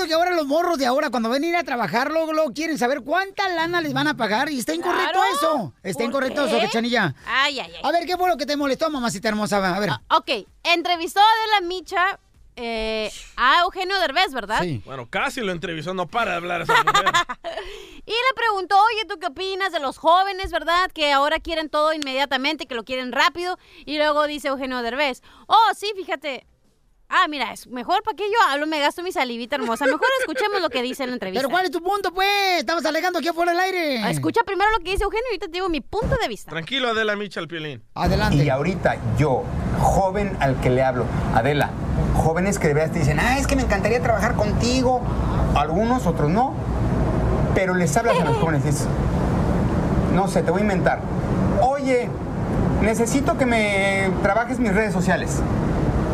[0.03, 2.53] acuerdo que ahora los morros de ahora, cuando ven a ir a trabajar, luego, luego
[2.53, 4.51] quieren saber cuánta lana les van a pagar?
[4.51, 5.23] Y está incorrecto Claro.
[5.35, 5.73] eso.
[5.83, 6.51] Está ¿Por incorrecto qué?
[6.51, 7.15] eso, Cachanilla.
[7.27, 7.81] Ay, ay, ay.
[7.83, 9.57] A ver, ¿qué fue lo que te molestó, mamacita hermosa?
[9.77, 9.91] A ver.
[10.11, 12.19] Ok, entrevistó a De la Micha
[12.57, 14.63] eh, a Eugenio Derbez, ¿verdad?
[14.85, 17.05] Bueno, casi lo entrevistó, no para de hablar esa mujer.
[18.07, 20.91] Y le preguntó, oye, ¿tú qué opinas de los jóvenes, verdad?
[20.93, 23.59] Que ahora quieren todo inmediatamente, que lo quieren rápido.
[23.87, 26.47] Y luego dice Eugenio Derbez, oh, sí, fíjate.
[27.13, 29.85] Ah, mira, es mejor para que yo hablo, me gasto mi salivita hermosa.
[29.85, 31.41] Mejor escuchemos lo que dice en la entrevista.
[31.41, 32.29] ¿Pero cuál es tu punto, pues?
[32.59, 34.09] Estabas alegando aquí afuera del aire.
[34.11, 36.51] Escucha primero lo que dice Eugenio y ahorita te digo mi punto de vista.
[36.51, 37.83] Tranquilo, Adela Micha, el piolín.
[37.97, 38.37] Adelante.
[38.37, 39.43] Y ahorita yo,
[39.81, 41.71] joven al que le hablo, Adela,
[42.15, 45.03] jóvenes que de verdad te dicen, ah, es que me encantaría trabajar contigo,
[45.57, 46.55] algunos, otros no,
[47.57, 48.87] pero les hablas a los jóvenes y dices,
[50.15, 51.01] no sé, te voy a inventar,
[51.61, 52.09] oye,
[52.83, 55.41] necesito que me trabajes mis redes sociales.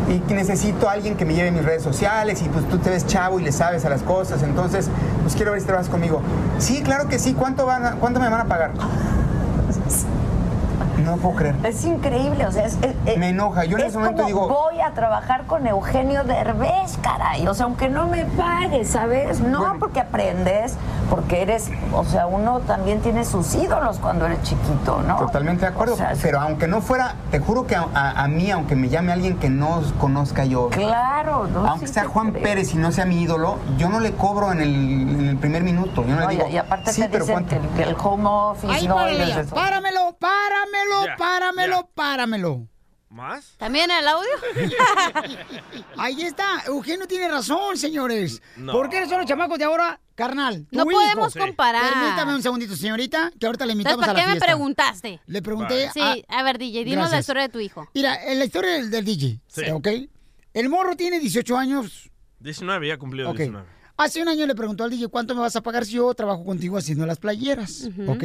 [0.09, 3.05] Y necesito a alguien que me lleve mis redes sociales y pues tú te ves
[3.07, 4.89] chavo y le sabes a las cosas, entonces
[5.21, 6.21] pues quiero ver si trabajas conmigo.
[6.59, 8.71] Sí, claro que sí, ¿cuánto, van a- cuánto me van a pagar?
[11.07, 11.55] No lo puedo creer.
[11.63, 13.63] Es increíble, o sea, es, es- es- Me enoja.
[13.65, 17.47] Yo en es ese momento como, digo- voy a trabajar con Eugenio Derbez, caray.
[17.47, 19.39] O sea, aunque no me pagues, ¿sabes?
[19.39, 20.75] No porque aprendes,
[21.09, 25.15] porque eres, o sea, uno también tiene sus ídolos cuando eres chiquito, ¿no?
[25.17, 25.95] Totalmente de acuerdo.
[26.21, 29.37] pero aunque no fuera, te juro que a, a- a mí, aunque me llame alguien
[29.37, 30.67] que no conozca yo.
[30.69, 31.65] Claro, ¿no?
[31.67, 32.43] Aunque Sí sea Juan creo.
[32.43, 35.63] Pérez y no sea mi ídolo, yo no le cobro en el, en el primer
[35.63, 36.03] minuto.
[36.05, 36.47] Yo no le No, digo.
[36.49, 37.69] y aparte sí, te pero dicen ¿cuánto?
[37.75, 39.55] que, que el home office Ay, no eso.
[39.55, 40.15] Páramelo,
[41.17, 42.67] páramelo, páramelo, páramelo.
[43.09, 43.55] ¿Más?
[43.57, 44.29] ¿También el audio?
[45.97, 46.63] Ahí está.
[46.67, 48.41] Eugenio tiene razón, señores.
[48.57, 48.73] No.
[48.73, 50.67] ¿Por qué son los chamacos de ahora, carnal?
[50.71, 50.91] No hijo.
[50.91, 51.93] podemos comparar.
[51.93, 55.21] Permítame un segundito, señorita, que ahorita le Entonces, invitamos ¿para a la qué me preguntaste?
[55.25, 56.39] Le pregunté Sí, a...
[56.39, 57.87] a ver, DJ, dinos la historia de tu hijo.
[57.93, 59.61] Mira, en la historia del, del DJ, Sí.
[59.71, 59.87] ¿ok?
[60.53, 62.09] El morro tiene 18 años.
[62.39, 63.37] 19, ya cumplió Ok.
[63.37, 63.67] 19.
[63.97, 66.43] Hace un año le preguntó al DJ, ¿cuánto me vas a pagar si yo trabajo
[66.45, 67.87] contigo haciendo las playeras?
[68.07, 68.23] ¿Ok?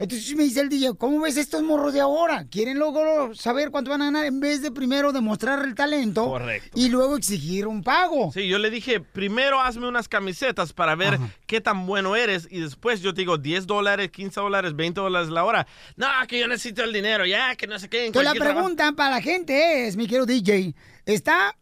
[0.00, 2.46] Entonces me dice el DJ, ¿cómo ves estos morros de ahora?
[2.50, 6.70] Quieren luego saber cuánto van a ganar en vez de primero demostrar el talento Correcto.
[6.74, 8.32] y luego exigir un pago.
[8.32, 12.60] Sí, yo le dije, primero hazme unas camisetas para ver qué tan bueno eres y
[12.60, 15.66] después yo te digo 10 dólares, 15 dólares, 20 dólares la hora.
[15.96, 18.00] No, que yo necesito el dinero, ya, que no sé qué.
[18.00, 18.66] en Entonces la cualquier trabajo".
[18.74, 21.54] pregunta para la gente es, mi querido DJ, ¿está,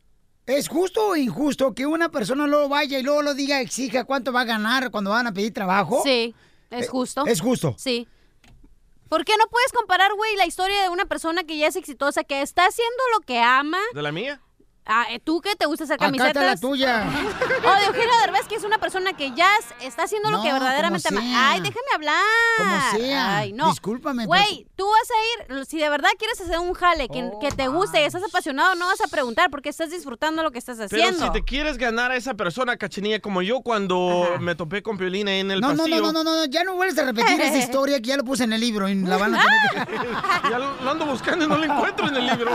[0.47, 4.33] es justo o injusto que una persona luego vaya y luego lo diga, exija cuánto
[4.33, 6.03] va a ganar cuando van a pedir trabajo?
[6.05, 6.33] Sí,
[6.71, 7.27] es Eh, justo.
[7.27, 7.75] Es justo.
[7.77, 8.07] Sí.
[9.09, 12.25] ¿Por qué no puedes comparar, güey, la historia de una persona que ya es exitosa,
[12.25, 13.79] que está haciendo lo que ama?
[13.95, 14.41] ¿De la mía?
[14.91, 16.45] Ah, eh, ¿Tú que te gusta hacer Acá está camisetas?
[16.45, 17.05] la tuya.
[17.65, 20.43] O de Eugenio Derbez, que es una persona que ya es- está haciendo lo No,
[20.43, 21.21] que verdaderamente ama.
[21.51, 22.23] Ay, déjame hablar.
[22.57, 23.37] Como sea.
[23.39, 23.69] Ay, no.
[23.71, 27.51] Discúlpame, Güey, tú vas a ir, si de verdad quieres hacer un jale que, que
[27.51, 30.79] te guste y estás apasionado, no vas a preguntar porque estás disfrutando lo que estás
[30.89, 31.27] Pero haciendo.
[31.27, 35.29] si te quieres ganar a esa persona, cachinilla, como yo cuando me topé con Piolín
[35.29, 36.01] ahí en el No, no, pasillo.
[36.01, 38.45] no, no, no, no, ya no vuelves a repetir esa historia que ya lo puse
[38.45, 40.51] en el libro y la van a tener que...
[40.51, 42.51] Ya lo, lo ando buscando y no lo encuentro en el libro.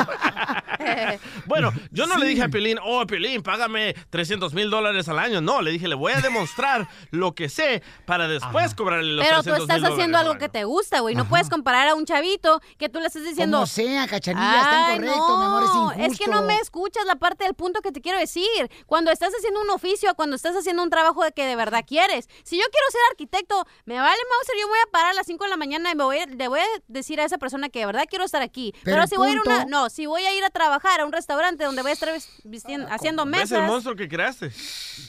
[1.45, 5.41] bueno, yo no le dije a Piolín, oh, Piolín, págame 300 mil dólares al año.
[5.41, 9.37] No, le dije, le voy a demostrar lo que sé para después cobrarle los Pero
[9.37, 11.15] tú 300 estás mil haciendo algo que te gusta, güey.
[11.15, 13.57] No puedes comparar a un chavito que tú le estás diciendo.
[13.57, 16.03] Como sea, cachanilla, está incorrecto, mi amor, es no, injusto.
[16.03, 18.43] Es que no me escuchas la parte del punto que te quiero decir.
[18.85, 22.27] Cuando estás haciendo un oficio, cuando estás haciendo un trabajo de que de verdad quieres.
[22.43, 25.25] Si yo quiero ser arquitecto, me vale Mauser, yo me voy a parar a las
[25.27, 27.69] 5 de la mañana y me voy a- le voy a decir a esa persona
[27.69, 28.73] que de verdad quiero estar aquí.
[28.83, 31.05] Pero si voy a ir a una, no, si voy a ir a trabajar a
[31.05, 33.67] un restaurante donde voy a estar vis- vistiendo- haciendo ¿Ves el mesas.
[33.69, 34.51] monstruo que creaste?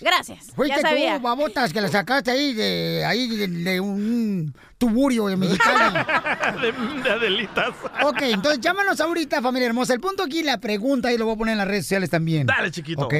[0.00, 0.46] Gracias.
[0.54, 1.16] Fuiste ya sabía.
[1.16, 6.54] tú, babotas, que la sacaste ahí de, ahí de, de un tuburio de mexicana.
[6.60, 7.74] de, de Adelitas.
[8.04, 9.92] ok, entonces llámanos ahorita, familia hermosa.
[9.94, 12.46] El punto aquí, la pregunta, y lo voy a poner en las redes sociales también.
[12.46, 13.02] Dale, chiquito.
[13.06, 13.14] Ok.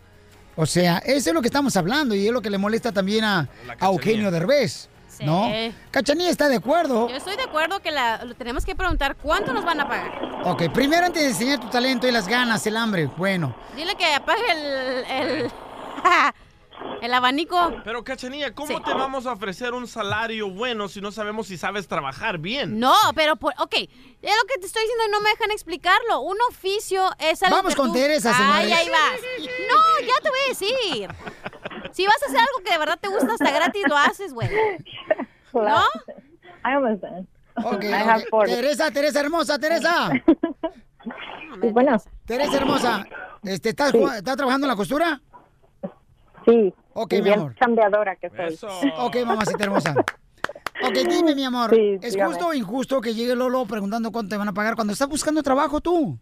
[0.55, 3.23] O sea, eso es lo que estamos hablando y es lo que le molesta también
[3.23, 3.47] a,
[3.79, 4.89] a Eugenio Derbez.
[5.21, 5.51] ¿No?
[5.91, 7.09] Cachanilla está de acuerdo.
[7.09, 10.41] Yo estoy de acuerdo que la, lo tenemos que preguntar cuánto nos van a pagar.
[10.45, 13.53] Ok, primero antes de enseñar tu talento y las ganas, el hambre, bueno.
[13.75, 15.51] Dile que apague el, el,
[17.01, 17.73] el abanico.
[17.83, 18.83] Pero, Cachanilla, ¿cómo Sí.
[18.83, 22.79] te vamos a ofrecer un salario bueno si no sabemos si sabes trabajar bien?
[22.79, 23.87] No, pero, por, ok, es
[24.35, 26.21] lo que te estoy diciendo y no me dejan explicarlo.
[26.21, 28.77] Un oficio es algo Vamos que con tú- Teresa, Ay, señores.
[28.77, 29.21] ahí vas.
[29.69, 31.09] No, ya te voy a decir.
[31.91, 34.49] Si vas a hacer algo que de verdad te gusta hasta gratis, lo haces, güey.
[35.53, 35.83] ¿No?
[36.65, 37.27] I understand.
[37.63, 38.25] Ok, I have.
[38.45, 40.11] Teresa, Teresa hermosa, Teresa.
[41.61, 41.97] Sí, bueno.
[42.25, 43.05] Teresa hermosa,
[43.43, 43.97] este, ¿estás, Sí.
[43.97, 45.21] jugando- ¿estás trabajando en la costura?
[46.45, 46.73] Sí.
[46.93, 47.55] Ok, mi amor.
[47.55, 48.57] chambeadora que soy.
[48.99, 49.95] Ok, mamacita hermosa.
[50.81, 52.31] Ok, dime, mi amor, Sí, ¿es dígame.
[52.31, 55.43] justo o injusto que llegue Lolo preguntando cuánto te van a pagar cuando estás buscando
[55.43, 56.17] trabajo tú?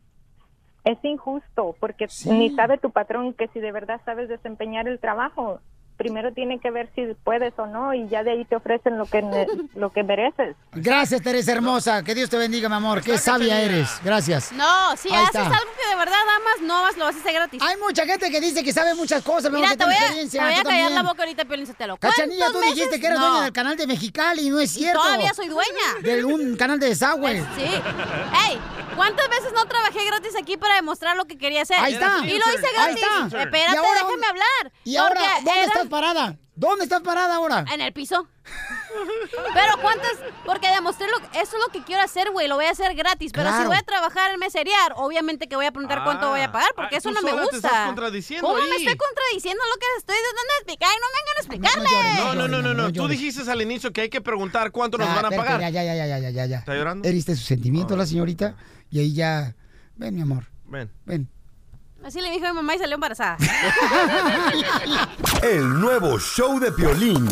[0.83, 5.59] Es injusto porque ni sabe tu patrón que si de verdad sabes desempeñar el trabajo.
[5.97, 9.05] Primero tiene que ver si puedes o no y ya de ahí te ofrecen lo
[9.05, 9.21] que
[9.75, 10.55] lo que mereces.
[10.73, 12.03] Gracias, Teresa hermosa.
[12.03, 13.01] Que Dios te bendiga, mi amor.
[13.01, 13.89] Qué sabia eres.
[14.03, 14.51] Gracias.
[14.51, 15.57] No, si Ahí haces está.
[15.57, 17.61] algo que de verdad amas, no vas, lo vas a hacer gratis.
[17.61, 19.93] Hay mucha gente que dice que sabe muchas cosas, mi amor, Mira, que te voy
[19.93, 20.41] a, experiencia.
[20.41, 20.95] te voy a callar también.
[20.95, 21.97] la boca ahorita, Piolín Sotelo.
[21.97, 23.01] Cachanilla, tú ¿Cuántos dijiste meses?
[23.01, 23.27] que eras No.
[23.29, 25.01] dueña del canal de Mexicali y no es Y cierto.
[25.01, 25.67] todavía soy dueña.
[26.03, 27.43] De un canal de desagüe.
[27.57, 27.63] Sí.
[27.63, 28.59] Ey,
[28.95, 31.77] ¿cuántas veces no trabajé gratis aquí para demostrar lo que quería hacer?
[31.79, 32.19] Ahí está.
[32.23, 33.03] Y lo hice Ahí gratis.
[33.03, 33.41] está.
[33.43, 34.71] Espérate, ¿Y ahora déjame hablar.
[34.83, 36.37] ¿Y ahora dónde era- estás parada?
[36.55, 37.65] ¿Dónde estás parada ahora?
[37.71, 38.27] En el piso.
[39.53, 40.11] Pero cuántas,
[40.45, 43.31] porque demostré lo, eso es lo que quiero hacer, güey, lo voy a hacer gratis.
[43.31, 43.61] Pero Claro.
[43.63, 46.69] si voy a trabajar en meseriar, obviamente que voy a preguntar cuánto voy a pagar,
[46.75, 47.67] porque ah, eso tú no me sola te gusta.
[47.67, 48.69] estás contradiciendo ¿Cómo ahí.
[48.69, 50.89] me estoy contradiciendo lo que estoy tratando de explicar?
[50.95, 52.35] Y no vengan a explicarme.
[52.35, 52.93] No, no, no, no, no.
[52.93, 55.59] Tú dijiste al inicio que hay que preguntar cuánto nos van a pagar.
[55.61, 56.57] Ya, ya, ya, ya, ya, ya, ya.
[56.59, 57.07] ¿Está llorando?
[57.07, 58.55] Heriste sus sentimientos la señorita
[58.89, 59.55] y ahí ya...
[59.95, 60.91] Ven, mi amor, Ven.
[61.05, 61.27] ven.
[62.07, 63.35] Así le dijo a mi mamá y salió embarazada.
[65.43, 67.27] El nuevo show de Piolín.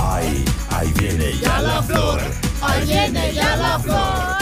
[0.00, 2.20] Ay, ahí viene ya la flor.
[2.62, 4.37] Ahí viene ya la flor.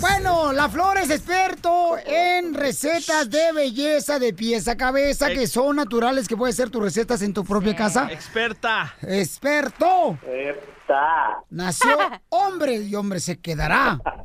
[0.00, 5.76] Bueno, la Flor es experto en recetas de belleza de pies a cabeza que son
[5.76, 8.08] naturales, que puedes hacer tus recetas en tu propia casa.
[8.10, 8.94] Experta.
[9.02, 10.18] Experto.
[10.22, 11.44] Experta.
[11.50, 11.98] Nació
[12.30, 14.00] hombre y hombre se quedará.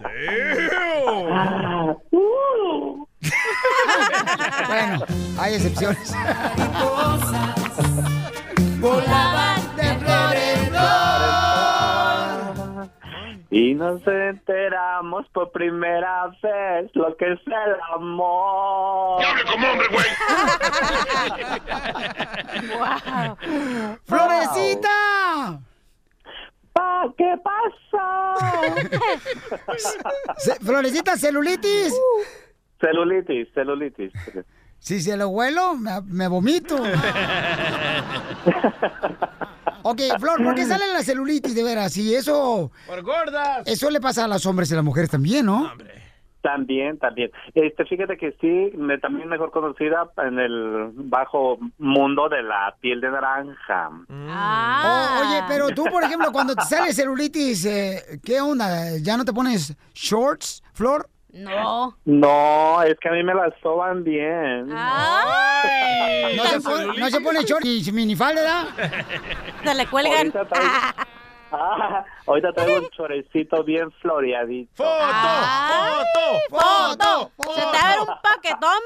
[4.68, 5.06] bueno,
[5.38, 6.14] hay excepciones.
[13.58, 19.24] Y nos enteramos por primera vez lo que es el amor.
[19.50, 20.06] como hombre, güey!
[24.04, 25.62] ¡Florecita!
[26.74, 28.36] Pa, ¿Qué pasa?
[30.60, 31.94] Florecita, celulitis.
[32.82, 34.12] Celulitis, celulitis.
[34.80, 36.76] Si se lo huelo, me, me vomito.
[39.86, 41.96] ok, Flor, ¿por qué sale la celulitis de veras?
[41.98, 43.68] Y eso, ¡Por gordas!
[43.68, 45.72] eso le pasa a los hombres y a las mujeres también, ¿no?
[46.42, 47.32] También, también.
[47.56, 53.02] Este, fíjate que sí, me, también mejor conocida en el bajo mundo de la piel
[53.02, 53.90] de naranja.
[54.10, 58.96] Oh, oye, pero tú, por ejemplo, cuando te sale celulitis, eh, ¿qué onda?
[59.02, 61.10] ¿Ya no te pones shorts, Flor?
[61.36, 61.98] No.
[62.06, 64.68] No, es que a mí me las soban bien.
[64.68, 68.68] No se, pone, no se pone short ni minifalda, ¿verdad?
[69.64, 70.32] Se le cuelgan.
[70.34, 70.96] Ahorita
[71.52, 74.84] Ah, ahorita traigo un chorecito bien floreadito.
[74.84, 74.94] ¡Foto!
[76.50, 77.32] ¡Foto!
[77.38, 77.54] ¡Foto!
[77.54, 78.80] Se te abre un paquetón,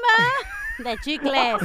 [0.78, 1.56] De chicles.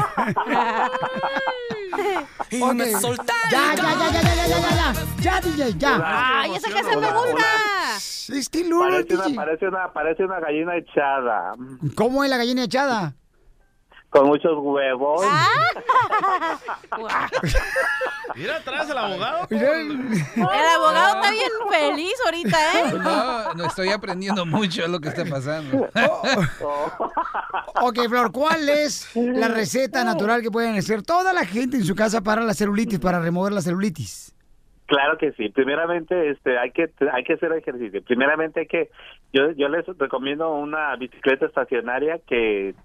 [2.51, 2.75] y okay.
[2.75, 3.49] me soltaron.
[3.51, 4.93] Ya, ya, ya, ya, ya, ya, ya, ya.
[5.21, 6.01] Ya, DJ, ya.
[6.03, 7.45] ¡Ay, esa que se me gusta!
[7.97, 11.53] Es que parece, una, parece, una, parece una gallina echada.
[11.95, 13.13] ¿Cómo es la gallina echada?
[14.09, 15.25] Con muchos huevos.
[18.35, 19.47] Mira atrás el abogado.
[19.49, 20.11] El
[20.75, 22.93] abogado está bien feliz ahorita, ¿eh?
[23.03, 25.89] No, no estoy aprendiendo mucho de lo que está pasando.
[27.81, 31.95] Ok, Flor, ¿cuál es la receta natural que pueden hacer toda la gente en su
[31.95, 34.35] casa para la celulitis, para remover la celulitis?
[34.87, 35.49] Claro que sí.
[35.49, 38.03] Primeramente, este, hay que hay que hacer ejercicio.
[38.03, 38.91] Primeramente, hay que
[39.33, 42.75] yo yo les recomiendo una bicicleta estacionaria que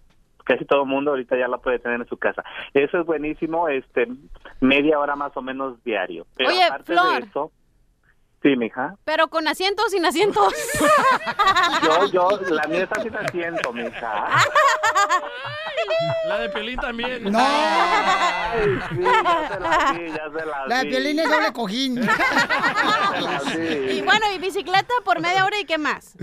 [0.51, 2.43] casi todo el mundo ahorita ya la puede tener en su casa.
[2.75, 4.09] Eso es buenísimo, este,
[4.61, 6.27] media hora más o menos diario.
[6.37, 7.21] Pero Oye, aparte Flor.
[7.21, 7.53] de eso,
[8.43, 8.95] sí, mija.
[9.05, 10.53] Pero con asientos o sin asientos.
[11.83, 14.29] Yo, yo, la mía está sin asiento, mija.
[16.27, 17.25] La de Pelín también.
[17.25, 17.39] No.
[17.41, 20.91] Ay, sí, ya se la vi, ya se la La de vi.
[20.91, 21.97] Piolín es doble cojín.
[23.21, 23.99] Ya se la vi.
[23.99, 26.17] Y bueno, y bicicleta por media hora y qué más.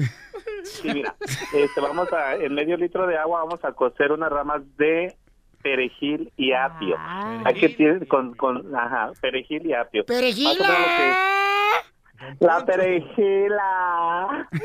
[0.64, 1.16] Sí, mira,
[1.54, 5.16] este, vamos a, en medio litro de agua vamos a cocer unas ramas de
[5.62, 6.96] perejil y apio.
[7.46, 10.06] Hay que tiene con, con, ajá, perejil y apio.
[10.06, 11.36] Perejila.
[12.40, 14.48] La perejila.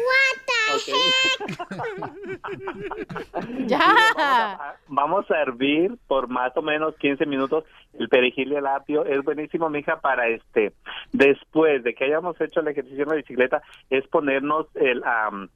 [3.67, 4.77] Ya.
[4.89, 7.65] Vamos a hervir por más o menos 15 minutos
[7.99, 9.05] el perejil y el apio.
[9.05, 10.73] Es buenísimo, mija, para este,
[11.13, 15.49] después de que hayamos hecho el ejercicio en la bicicleta, es ponernos el, am,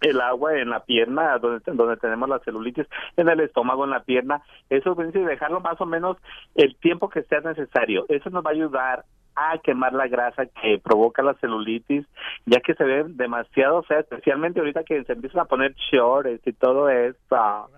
[0.00, 4.04] el agua en la pierna, donde, donde tenemos la celulitis, en el estómago, en la
[4.04, 4.42] pierna.
[4.70, 6.16] Eso es buenísimo, y dejarlo más o menos
[6.54, 8.06] el tiempo que sea necesario.
[8.08, 9.04] Eso nos va a ayudar
[9.36, 12.06] a quemar la grasa que provoca la celulitis,
[12.46, 16.52] ya que se ve demasiado fea, especialmente ahorita que se empiezan a poner shorts y
[16.52, 17.68] todo eso.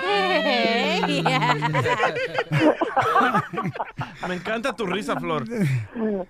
[4.28, 5.44] Me encanta tu risa, Flor.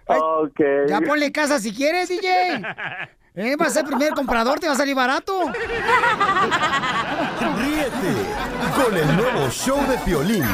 [0.06, 0.60] Ok.
[0.88, 2.62] Ya ponle casa si quieres, DJ.
[3.34, 5.50] Eh, vas a ser primer comprador, te va a salir barato.
[7.58, 8.14] Ríete
[8.74, 10.44] con el nuevo show de Piolín.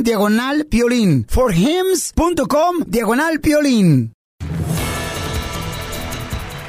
[0.02, 1.26] diagonal piolín.
[1.28, 4.14] Forhims.com diagonal piolín.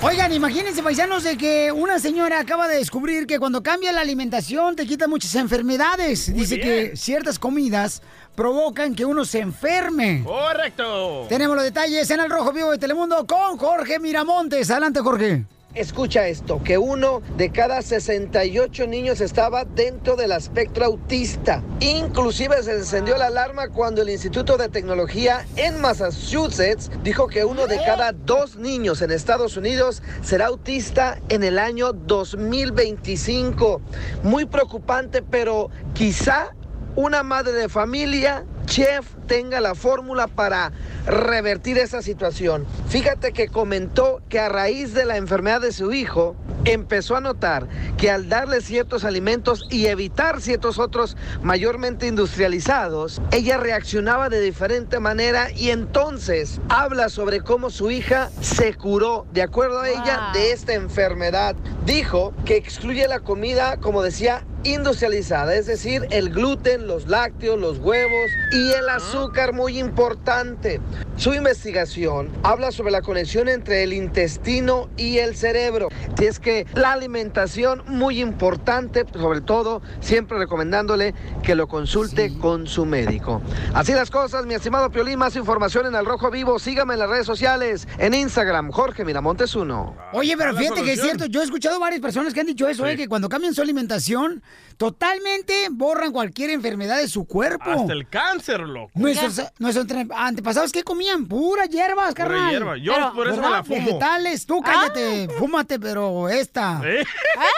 [0.02, 4.76] Oigan, imagínense, paisanos, de que una señora acaba de descubrir que cuando cambia la alimentación
[4.76, 6.34] te quita muchas enfermedades.
[6.34, 8.02] Dice que ciertas comidas
[8.36, 10.22] provocan que uno se enferme.
[10.26, 11.26] Correcto.
[11.30, 14.70] Tenemos los detalles en el Rojo Vivo de Telemundo con Jorge Miramontes.
[14.70, 15.46] Adelante, Jorge.
[15.76, 21.64] Escucha esto, que uno de cada 68 niños estaba dentro del espectro autista.
[21.80, 27.68] Inclusive se encendió la alarma cuando el Instituto de Tecnología en Massachusetts dijo que uno
[27.68, 33.82] de cada dos niños en Estados Unidos será autista en el año 2025.
[34.24, 36.56] Muy preocupante, pero quizá
[36.96, 40.72] una madre de familia, chef, tenga la fórmula para
[41.06, 42.66] revertir esa situación.
[42.88, 46.36] Fíjate que comentó que a raíz de la enfermedad de su hijo,
[46.66, 53.58] empezó a notar que al darle ciertos alimentos y evitar ciertos otros mayormente industrializados, ella
[53.58, 59.82] reaccionaba de diferente manera y entonces habla sobre cómo su hija se curó, de acuerdo
[59.82, 61.56] a ella, de esta enfermedad.
[61.86, 67.80] Dijo que excluye la comida, como decía, industrializada, es decir, el gluten, los lácteos, los
[67.80, 70.80] huevos y el azúcar muy importante.
[71.18, 75.90] Su investigación habla sobre la conexión entre el intestino y el cerebro.
[76.20, 82.68] Y es que la alimentación muy importante, sobre todo siempre recomendándole que lo consulte con
[82.68, 83.42] su médico.
[83.74, 87.10] Así las cosas, mi estimado Piolín, más información en El Rojo Vivo, sígame en las
[87.10, 89.96] redes sociales, en Instagram, Jorge Miramontes 1.
[90.14, 92.88] Oye, pero fíjate que es cierto, yo he escuchado varias personas que han dicho eso,
[92.88, 94.42] eh, que cuando cambian su alimentación,
[94.78, 97.70] totalmente borran cualquier enfermedad de su cuerpo.
[97.72, 98.92] Hasta el cáncer, loco.
[98.96, 99.86] Nuestros, nuestros
[100.16, 101.28] antepasados, ¿qué comían?
[101.28, 102.50] Puras hierbas, Pura carnal.
[102.52, 102.78] hierba.
[102.78, 103.86] Yo por eso me la fumo.
[103.86, 106.82] Vegetales, tú cállate, fúmate, pero esta.
[106.86, 107.04] ¿Eh?
[107.38, 107.50] Ay,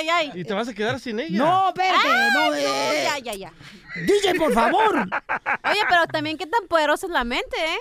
[0.00, 0.40] ay, ay.
[0.40, 1.38] Y te vas a quedar sin ella.
[1.38, 3.04] No, espérate, Ay, no, no, eh.
[3.04, 3.52] ya, ya, ya.
[4.06, 4.96] DJ, por favor.
[5.64, 7.78] Oye, pero también qué tan poderosa es la mente, ¿eh?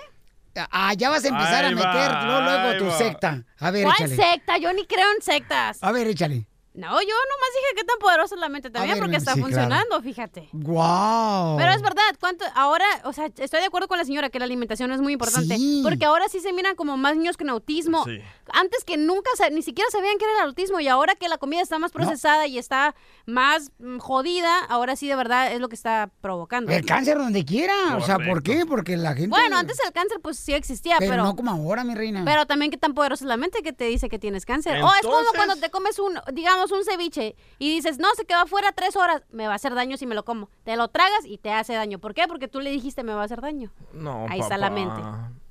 [0.69, 2.25] Ah, ya vas a empezar Ahí a meter va,
[2.67, 2.97] luego, tu va.
[2.97, 3.43] secta.
[3.59, 4.15] A ver, ¿Cuál échale.
[4.17, 4.57] secta?
[4.57, 5.77] Yo ni creo en sectas.
[5.81, 6.45] A ver, échale.
[6.73, 9.41] No, yo nomás dije qué tan poderosa es la mente también ver, porque está sí,
[9.41, 9.53] claro.
[9.53, 10.47] funcionando, fíjate.
[10.53, 11.57] Wow.
[11.57, 12.45] Pero es verdad, ¿cuánto?
[12.55, 15.57] Ahora, o sea, estoy de acuerdo con la señora que la alimentación es muy importante.
[15.57, 15.81] Sí.
[15.83, 18.05] Porque ahora sí se miran como más niños con autismo.
[18.05, 18.21] Sí.
[18.53, 20.79] Antes que nunca, ni siquiera sabían que era el autismo.
[20.79, 22.95] Y ahora que la comida está más procesada y está
[23.25, 26.71] más mm, jodida, ahora sí de verdad es lo que está provocando.
[26.71, 27.97] El cáncer donde quiera.
[27.97, 28.65] O sea, ¿por qué?
[28.65, 29.27] Porque la gente.
[29.27, 31.23] Bueno, antes el cáncer pues sí existía, pero, pero...
[31.23, 32.23] no como ahora, mi reina.
[32.23, 34.81] Pero también qué tan poderosa es la mente que te dice que tienes cáncer.
[34.81, 38.39] O es como cuando te comes un, digamos, un ceviche y dices, no, se quedó
[38.39, 40.49] afuera tres horas, me va a hacer daño si me lo como.
[40.63, 41.97] Te lo tragas y te hace daño.
[41.97, 42.27] ¿Por qué?
[42.27, 43.71] Porque tú le dijiste me va a hacer daño.
[43.93, 44.79] No, Ahí está la papá.
[44.79, 45.01] mente.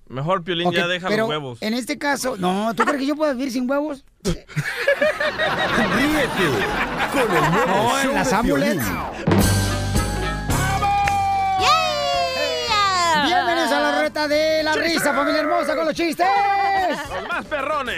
[0.09, 1.63] Mejor Piolín ya deja pero los huevos.
[1.63, 4.05] En este caso, no, ¿tú crees que yo puedo vivir sin huevos?
[4.25, 4.45] Ríete
[7.13, 8.85] con el nuevo No, en show las ambulets.
[8.85, 9.01] Piolín.
[13.27, 16.27] Bienvenidos a la reta de la risa, familia hermosa, con los chistes.
[16.91, 17.97] Los más perrones.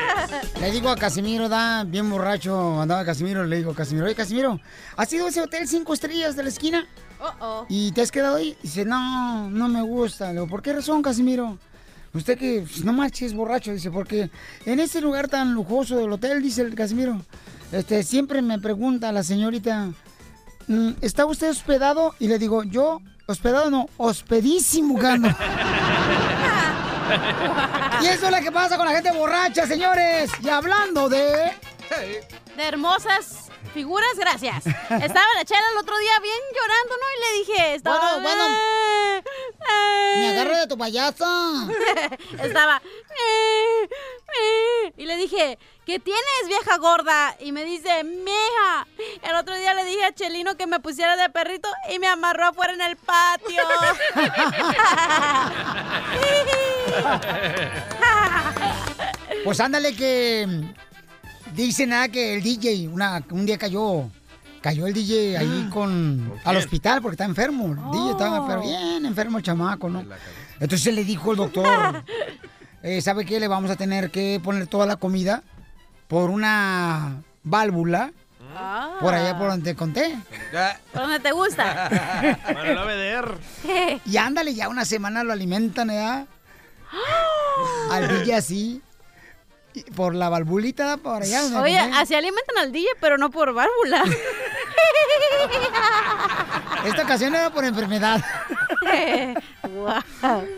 [0.61, 4.61] Le digo a Casimiro, da, bien borracho, andaba Casimiro, le digo a Casimiro, oye Casimiro,
[4.97, 6.86] ¿has ido a ese hotel cinco estrellas de la esquina?
[7.40, 8.57] Oh, ¿Y te has quedado ahí?
[8.62, 10.26] Dice, no, no me gusta.
[10.28, 11.59] Le digo, ¿por qué razón, Casimiro?
[12.14, 14.30] Usted que pues, no marches borracho, dice, porque
[14.66, 17.20] en ese lugar tan lujoso del hotel, dice el Casimiro,
[17.70, 19.90] este, siempre me pregunta la señorita,
[20.66, 22.14] "Mm, ¿está usted hospedado?
[22.18, 25.28] Y le digo, yo, hospedado no, hospedísimo, gano.
[28.02, 30.30] y eso es lo que pasa con la gente borracha, señores.
[30.42, 31.52] Y hablando de...
[32.56, 34.66] De hermosas figuras, gracias.
[34.66, 37.07] Estaba la chela el otro día bien llorando, ¿no?
[37.16, 38.18] Y le dije, estaba...
[38.18, 38.45] Bueno, bueno.
[40.16, 41.68] Me agarro de tu payasa.
[42.43, 42.83] estaba...
[44.97, 47.37] Y le dije, ¿qué tienes, vieja gorda?
[47.41, 48.87] Y me dice, mija.
[49.23, 52.47] El otro día le dije a Chelino que me pusiera de perrito y me amarró
[52.47, 53.62] afuera en el patio.
[59.45, 60.47] Pues ándale que
[61.55, 64.11] dice nada que el DJ una, un día cayó,
[64.61, 67.66] cayó el DJ ahí con al hospital porque está enfermo.
[67.66, 70.05] El DJ estaba pero bien enfermo el chamaco, ¿no?
[70.61, 72.05] Entonces le dijo el doctor,
[72.82, 73.40] eh, ¿sabe qué?
[73.40, 75.42] Le vamos a tener que poner toda la comida
[76.09, 78.12] por una válvula
[78.55, 78.98] Ah.
[79.00, 80.14] por allá por donde te conté.
[80.92, 81.88] ¿Por dónde te gusta?
[82.44, 83.38] Para el ABDR.
[84.05, 86.26] Y ándale, ya una semana lo alimentan, ¿verdad?
[87.90, 88.82] Al DJ así.
[89.95, 91.43] Por la valvulita por allá.
[91.43, 94.05] donde Oye, así alimentan al DJ, pero no por válvula.
[96.85, 98.23] Esta ocasión era por enfermedad.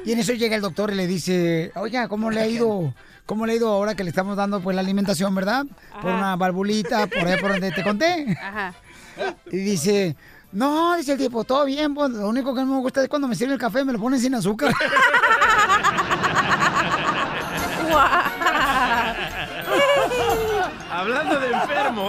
[0.05, 2.93] Y en eso llega el doctor y le dice, oiga, ¿cómo le ha ido?
[3.27, 5.65] ¿Cómo le ha ido ahora que le estamos dando pues la alimentación, verdad?
[6.03, 8.37] Por una valvulita, por ahí por donde te conté.
[8.43, 8.75] Ajá.
[9.51, 10.17] Y dice,
[10.53, 13.29] no, dice el tipo, todo bien, pues, lo único que no me gusta es cuando
[13.29, 14.73] me sirve el café me lo ponen sin azúcar.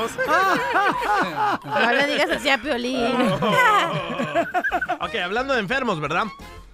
[0.04, 0.12] enfermos.
[1.66, 3.16] No le digas así a Piolín.
[5.00, 6.26] ok, hablando de enfermos, ¿verdad?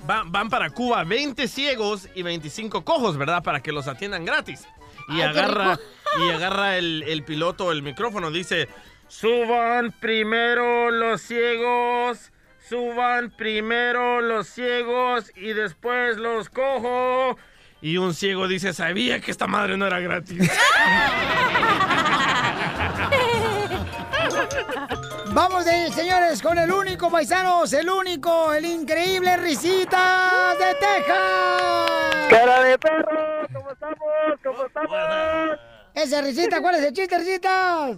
[0.06, 3.44] Van, van para Cuba 20 ciegos y 25 cojos, ¿verdad?
[3.44, 4.68] Para que los atiendan gratis.
[5.10, 5.80] y Ay, agarra,
[6.20, 8.32] y agarra el, el piloto el micrófono.
[8.32, 8.68] Dice,
[9.08, 12.32] suban primero los ciegos,
[12.68, 17.38] suban primero los ciegos y después los cojo.
[17.82, 20.50] Y un ciego dice, sabía que esta madre no era gratis.
[25.34, 32.28] Vamos, de, señores, con el único paisanos, el único, el increíble Risita de Texas.
[32.30, 33.48] ¡Cara de perro!
[33.54, 33.98] ¿Cómo estamos?
[34.44, 35.60] ¿Cómo estamos?
[35.94, 37.90] Ese Risita, ¿cuál es el chiste, Risita?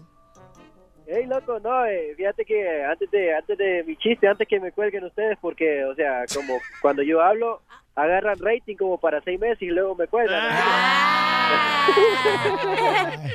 [1.06, 4.72] Ey, loco, no, eh, fíjate que antes de, antes de mi chiste, antes que me
[4.72, 7.62] cuelguen ustedes, porque, o sea, como cuando yo hablo,
[7.96, 10.42] agarran rating como para seis meses y luego me cuelgan.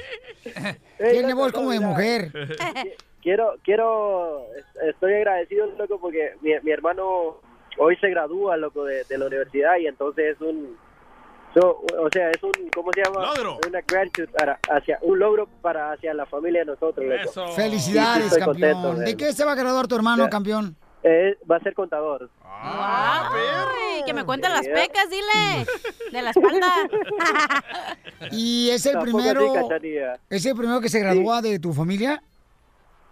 [0.99, 2.33] Ey, Tiene loco, voz como de mujer.
[3.23, 7.39] Quiero, quiero, es- estoy agradecido, loco, porque mi, mi hermano
[7.79, 10.77] hoy se gradúa, loco, de, de la universidad y entonces es un,
[11.55, 13.27] so- o sea, es un, ¿cómo se llama?
[13.35, 13.59] Logro.
[13.69, 17.49] Una gratitude para, hacia, un logro para hacia la familia de nosotros, loco.
[17.55, 18.73] Felicidades, Sí, sí, campeón.
[18.83, 20.31] contento, ¿De qué se va a graduar tu hermano, Ya.
[20.31, 20.77] campeón?
[21.03, 22.29] Eh, va a ser contador.
[22.45, 25.64] Ay, que me cuenten las Sí, pecas, dile.
[26.11, 26.66] De la espalda.
[28.33, 29.53] ¿Y es el Tampoco primero,
[30.29, 32.21] es el primero que se gradúa de tu familia?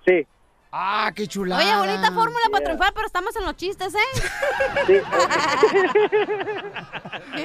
[0.06, 0.26] Sí.
[0.72, 1.62] Ah, qué chulada.
[1.62, 3.98] Oye, bonita fórmula para triunfar, pero estamos en los chistes, ¿eh?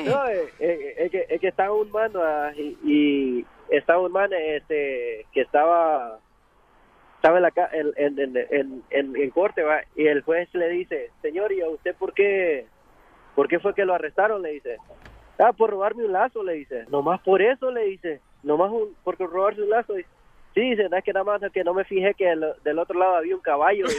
[0.05, 4.11] No, eh, eh, es, que, es que estaba un man ah, y, y estaba un
[4.11, 6.19] man este, que estaba
[7.17, 9.81] estaba en, la, ca- en, en, en, en, en- en corte ¿va?
[9.95, 12.65] y el juez le dice, señor, ¿y a usted por qué,
[13.35, 14.41] por qué fue que lo arrestaron?
[14.41, 14.77] Le dice,
[15.39, 19.17] ah, por robarme un lazo, le dice, nomás por eso, le dice, nomás un, por
[19.19, 19.93] robarse un lazo.
[19.93, 20.09] Dice,
[20.53, 23.15] Sí, no es que nada más que no me fijé que del, del otro lado
[23.15, 23.85] había un caballo.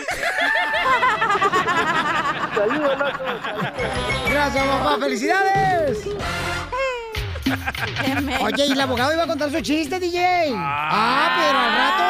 [2.55, 3.25] Saludos, loco.
[4.31, 4.99] Gracias, papá.
[5.01, 6.07] ¡Felicidades!
[8.41, 10.53] Oye, ¿y el abogado iba a contar su chiste, DJ?
[10.55, 12.05] Ah, pero al rato,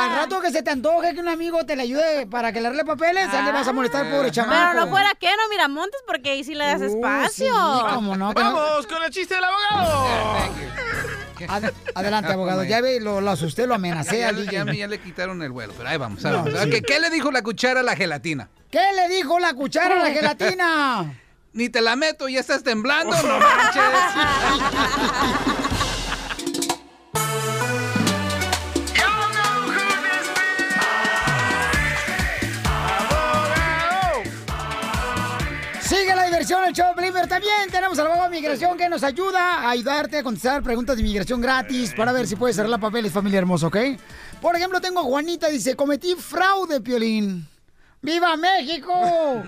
[0.00, 2.68] al rato que se te antoje que un amigo te le ayude para que le
[2.68, 4.54] arregle papeles, ya le vas a molestar, pobre chamaco.
[4.72, 7.52] Pero no fuera que no Miramontes, porque ahí sí le das espacio.
[7.54, 8.52] Uh, sí, cómo no, que no.
[8.52, 10.06] ¡Vamos con el chiste del abogado!
[11.50, 12.64] Ad- adelante, abogado.
[12.64, 14.52] Ya ve, lo, lo asusté, lo amenacé Ya, le- DJ.
[14.52, 16.22] ya me- ya le quitaron el vuelo, pero ahí vamos.
[16.22, 16.52] No, vamos.
[16.52, 16.68] sí.
[16.68, 18.48] Ok, ¿Qué le dijo la cuchara a la gelatina?
[18.70, 21.14] ¿Qué le dijo la cuchara a la gelatina?
[21.52, 23.82] Ni te la meto, ya estás temblando, no manches.
[36.34, 39.60] Diversión, el show de Piolín, pero también tenemos al abogado de migración que nos ayuda
[39.60, 43.38] a ayudarte a contestar preguntas de inmigración gratis para ver si puedes arreglar papeles, familia
[43.38, 43.76] hermosa, ¿ok?
[44.42, 47.46] Por ejemplo, tengo a Juanita, dice, cometí fraude, Piolín.
[48.02, 48.92] ¡Viva México!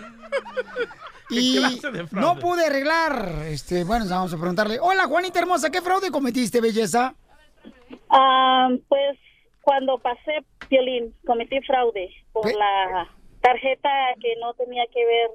[1.29, 2.25] Y clase de fraude?
[2.25, 4.79] no pude arreglar, este, bueno, vamos a preguntarle.
[4.81, 7.17] Hola, Juanita hermosa, ¿qué fraude cometiste, belleza?
[8.11, 9.19] Ah, pues
[9.61, 13.09] cuando pasé violín, cometí fraude por la
[13.41, 15.31] tarjeta que no tenía que ver.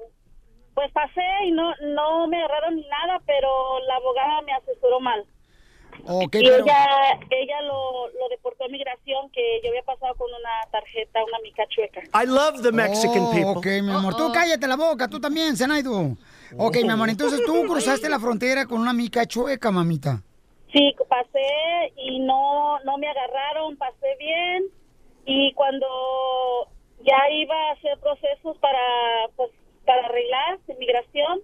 [0.74, 5.24] Pues pasé y no no me agarraron ni nada, pero la abogada me asesoró mal.
[6.06, 6.64] Ok, y pero...
[6.64, 6.86] ella
[7.30, 11.64] ella lo, lo deportó a migración que yo había pasado con una tarjeta, una mica
[11.68, 12.00] chueca.
[12.14, 13.56] I love the Mexican people.
[13.56, 16.16] Ok, mi amor, tú cállate la boca, tú también, Zenaidu.
[16.56, 20.22] Ok, mi amor, entonces tú cruzaste la frontera con una mica chueca, mamita.
[20.72, 24.64] Sí, pasé y no no me agarraron, pasé bien
[25.26, 25.86] y cuando
[27.04, 28.78] ya iba a hacer procesos para
[29.36, 29.50] pues
[29.84, 31.40] para arreglar inmigración,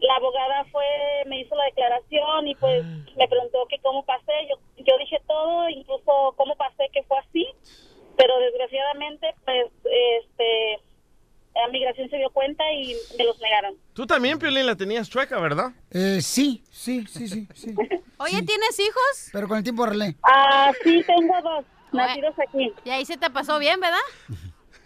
[0.00, 0.84] la abogada fue
[1.26, 2.84] me hizo la declaración y pues
[3.16, 7.46] me preguntó que cómo pasé, yo yo dije todo, incluso cómo pasé que fue así,
[8.16, 10.80] pero desgraciadamente pues este
[11.54, 13.76] la migración se dio cuenta y me los negaron.
[13.92, 15.72] Tú también, Piolín, la tenías chueca, ¿verdad?
[15.90, 17.74] Eh, sí, sí, sí, sí, sí.
[18.18, 19.28] Oye, ¿tienes hijos?
[19.32, 20.16] Pero con el tiempo arreglé.
[20.22, 22.72] Ah, sí, tengo dos nacidos aquí.
[22.84, 23.98] Y ahí se te pasó bien, ¿verdad?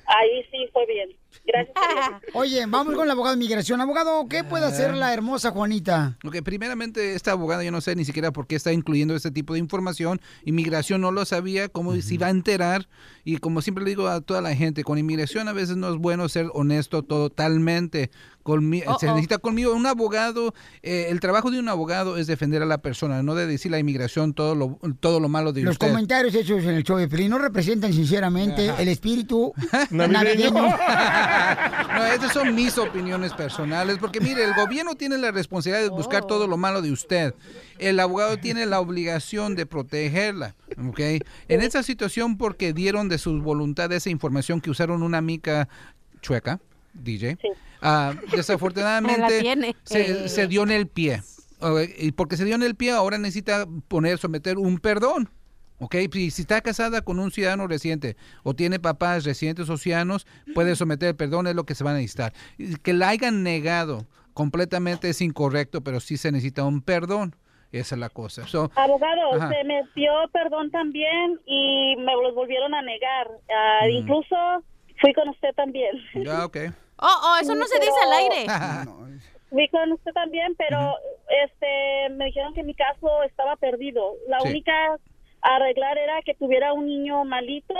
[0.06, 1.10] Ahí sí fue bien.
[1.44, 1.76] Gracias.
[2.34, 3.80] Oye, vamos con el abogado de migración.
[3.80, 6.16] Abogado, ¿qué puede hacer la hermosa Juanita?
[6.24, 9.54] Ok, primeramente, esta abogada, yo no sé ni siquiera por qué está incluyendo este tipo
[9.54, 10.20] de información.
[10.44, 12.88] Inmigración no lo sabía, cómo se iba a enterar.
[13.24, 15.96] Y como siempre le digo a toda la gente, con inmigración a veces no es
[15.96, 18.10] bueno ser honesto totalmente.
[18.54, 19.12] Oh, se oh.
[19.12, 19.74] necesita conmigo.
[19.74, 23.46] Un abogado, eh, el trabajo de un abogado es defender a la persona, no de
[23.46, 25.88] decir la inmigración todo lo, todo lo malo de Los usted.
[25.88, 28.82] comentarios hechos en el show de Pelín no representan sinceramente Ajá.
[28.82, 29.52] el espíritu
[29.90, 30.52] Navideño.
[31.96, 36.26] No, esas son mis opiniones personales, porque mire, el gobierno tiene la responsabilidad de buscar
[36.26, 37.34] todo lo malo de usted.
[37.78, 40.54] El abogado tiene la obligación de protegerla,
[40.88, 41.00] ¿ok?
[41.48, 45.68] En esa situación, porque dieron de su voluntad esa información que usaron una mica
[46.20, 46.60] chueca,
[47.02, 47.38] DJ,
[47.82, 51.22] ah, desafortunadamente se, se dio en el pie.
[51.98, 55.28] Y porque se dio en el pie, ahora necesita poner, someter un perdón.
[55.78, 55.94] ¿Ok?
[56.14, 60.74] Y si está casada con un ciudadano residente o tiene papás residentes o ciudadanos, puede
[60.74, 62.32] someter el perdón, es lo que se va a necesitar.
[62.82, 67.36] Que la hayan negado completamente es incorrecto, pero sí se necesita un perdón.
[67.72, 68.46] Esa es la cosa.
[68.46, 69.50] So, Abogado, Ajá.
[69.50, 73.28] se me dio perdón también y me los volvieron a negar.
[73.50, 73.90] Ah, Mm.
[73.90, 74.36] Incluso
[75.00, 75.90] fui con usted también.
[76.24, 76.56] ya, ok.
[76.98, 78.46] Oh, oh, eso no se dice al aire.
[79.50, 80.94] Fui con usted también, pero
[81.44, 84.14] este me dijeron que mi caso estaba perdido.
[84.28, 84.48] La Sí.
[84.48, 84.72] única
[85.42, 87.74] arreglar era que tuviera un niño malito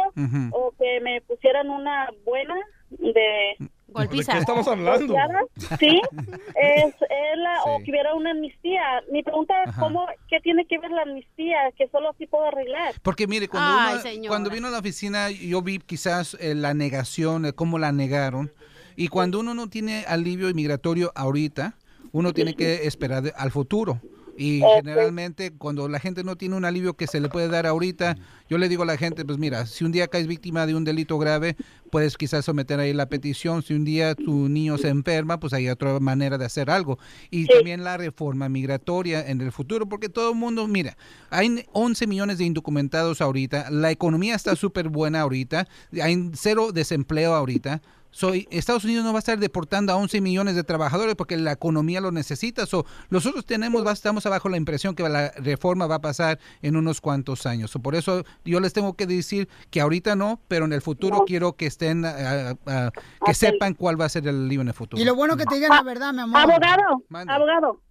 [0.53, 2.55] o que me pusieran una buena
[2.91, 3.57] de
[3.89, 4.33] Golpiza.
[4.33, 5.07] ¿De qué estamos hablando?
[5.15, 5.41] golpeada.
[5.79, 6.01] Sí,
[6.55, 8.83] es, es la, o que hubiera una amnistía.
[9.11, 9.81] Mi pregunta es Ajá.
[9.81, 12.95] cómo, qué tiene que ver la amnistía, que solo así puedo arreglar.
[13.03, 16.75] Porque mire, cuando, Ay, uno- cuando vino a la oficina yo vi quizás eh, la
[16.75, 18.53] negación, eh, cómo la negaron.
[18.97, 21.77] Y cuando uno no tiene alivio migratorio ahorita,
[22.13, 24.01] uno tiene que esperar al futuro.
[24.39, 28.17] Y generalmente cuando la gente no tiene un alivio que se le puede dar ahorita,
[28.49, 30.85] yo le digo a la gente, pues mira, si un día caes víctima de un
[30.85, 31.57] delito grave,
[31.91, 33.63] puedes quizás someter ahí la petición.
[33.63, 36.99] Si un día tu niño se enferma, pues hay otra manera de hacer algo.
[37.31, 40.97] Y también la reforma migratoria en el futuro, porque todo el mundo, mira,
[41.31, 45.67] hay 11 millones de indocumentados ahorita, la economía está súper buena ahorita,
[46.01, 47.81] hay cero desempleo ahorita.
[48.17, 51.53] Soy, Estados Unidos no va a estar deportando a 11 millones de trabajadores porque la
[51.53, 52.65] economía lo necesita.
[52.65, 57.03] So, nosotros tenemos, estamos abajo la impresión que la reforma va a pasar en unos
[57.03, 57.71] cuantos años.
[57.71, 61.25] So, por eso yo les tengo que decir que ahorita no, pero en el futuro
[61.27, 62.91] quiero que estén, ah, ah,
[63.23, 65.03] que sepan cuál va a ser el lío en el futuro.
[65.03, 66.41] Y lo bueno que te digan la verdad, mi amor.
[66.41, 67.31] Abogado, Mande.
[67.31, 67.83] abogado.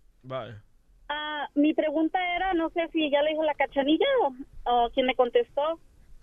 [1.08, 5.06] Ah, mi pregunta era, no sé si ya le dijo la cachanilla o, o quien
[5.06, 5.80] me contestó,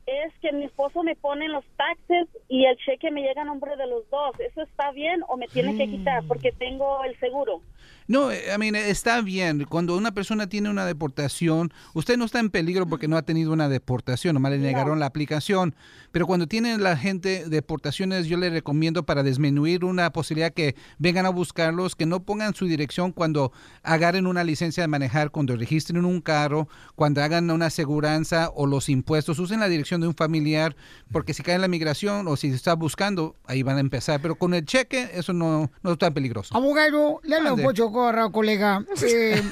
[0.07, 3.77] es que mi esposo me pone los taxes y el cheque me llega a nombre
[3.77, 4.39] de los dos.
[4.41, 7.61] ¿Eso está bien o me tiene que quitar porque tengo el seguro?
[8.07, 9.65] No, eh, I mean, está bien.
[9.69, 13.53] Cuando una persona tiene una deportación, usted no está en peligro porque no ha tenido
[13.53, 15.75] una deportación, nomás le negaron la aplicación.
[16.11, 21.27] Pero cuando tiene la gente deportaciones, yo le recomiendo para disminuir una posibilidad que vengan
[21.27, 26.05] a buscarlos, que no pongan su dirección cuando agarren una licencia de manejar, cuando registren
[26.05, 30.77] un carro, cuando hagan una aseguranza o los impuestos, usen la dirección de un familiar,
[31.11, 34.21] porque si cae en la migración o si está buscando, ahí van a empezar.
[34.21, 36.55] Pero con el cheque, eso no, no está peligroso.
[36.55, 37.63] Abogado, le habla un.
[37.93, 38.84] Pocho corra, colega.
[39.03, 39.43] Eh,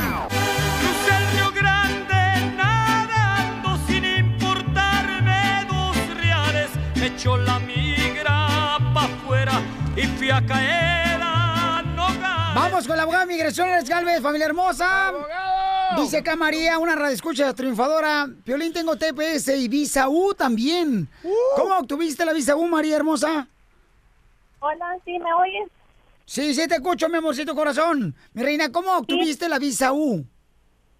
[7.06, 9.60] Echó la migra pa' afuera
[9.96, 12.54] y fui a caer a Nogales.
[12.54, 15.12] Vamos con la abogada de migración, Alex Galvez, familia hermosa.
[15.96, 18.28] Dice acá María, una radioescucha triunfadora.
[18.44, 21.08] Piolín, tengo TPS y visa U también.
[21.56, 23.46] ¿Cómo obtuviste la visa U, María hermosa?
[24.60, 25.68] Hola, ¿sí me oyes?
[26.24, 28.14] Sí, sí te escucho, mi amorcito corazón.
[28.32, 30.24] Mi reina, ¿cómo obtuviste la visa U?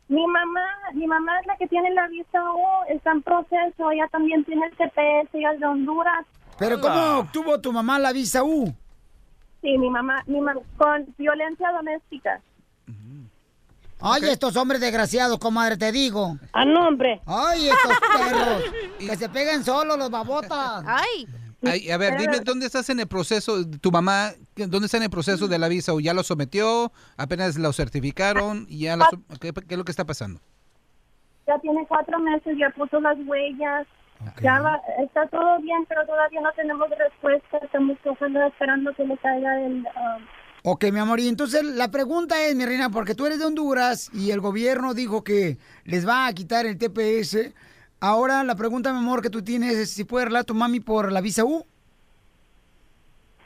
[0.09, 0.61] Mi mamá,
[0.93, 4.67] mi mamá es la que tiene la visa U, está en proceso, ella también tiene
[4.67, 6.27] el TPS, ella es de Honduras.
[6.59, 8.67] Pero ¿cómo obtuvo tu mamá la visa U?
[9.63, 12.41] Sí, mi mamá, mi mamá, con violencia doméstica.
[14.07, 16.37] Ay, estos hombres desgraciados, comadre, te digo.
[16.53, 17.23] A nombre.
[17.25, 18.63] Ay, estos perros.
[18.99, 20.85] que se peguen solos los babotas.
[20.87, 21.27] Ay.
[21.67, 23.65] Ay, a ver, dime, ¿dónde estás en el proceso?
[23.81, 25.93] ¿Tu mamá, dónde está en el proceso de la visa?
[25.93, 26.93] ¿O ya lo sometió?
[27.17, 28.67] ¿Apenas lo certificaron?
[28.69, 30.41] y ¿Ya lo som- ¿Qué, qué es lo que está pasando?
[31.47, 33.87] Ya tiene cuatro meses, ya puso las huellas.
[34.43, 37.59] Ya va, está todo bien, pero todavía no tenemos respuesta.
[37.59, 39.87] Estamos ojalá esperando que le caiga el...
[39.95, 40.19] ah,
[40.67, 44.09] Ok, mi amor, y entonces la pregunta es, mi reina, porque tú eres de Honduras
[44.15, 47.53] y el gobierno dijo que les va a quitar el TPS.
[48.07, 50.79] Ahora la pregunta, mi amor, que tú tienes es si puede arreglar a tu mami
[50.79, 51.65] por la visa U.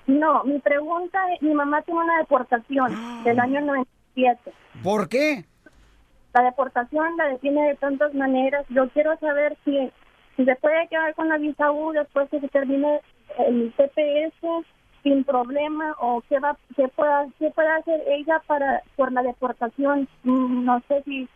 [0.08, 4.52] No, mi pregunta es, mi mamá tiene una deportación del año 97.
[4.82, 5.44] ¿Por qué?
[6.34, 8.66] La deportación la define de tantas maneras.
[8.70, 9.92] Yo quiero saber si
[10.36, 13.00] si se puede quedar con la visa U después que se termine
[13.38, 14.66] el TPS
[15.04, 20.08] sin problema o qué va qué puede qué puede hacer ella para por la deportación
[20.24, 21.28] Mm, no sé si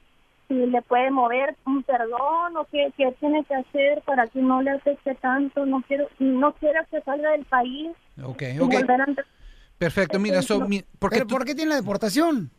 [0.52, 4.60] si le puede mover un perdón o qué, qué tiene que hacer para que no
[4.60, 7.90] le afecte tanto no quiero no quiero que salga del país
[8.22, 8.74] Ok, ok.
[9.78, 12.50] Perfecto, mira, so, mi- porque ¿Pero por qué tiene la deportación?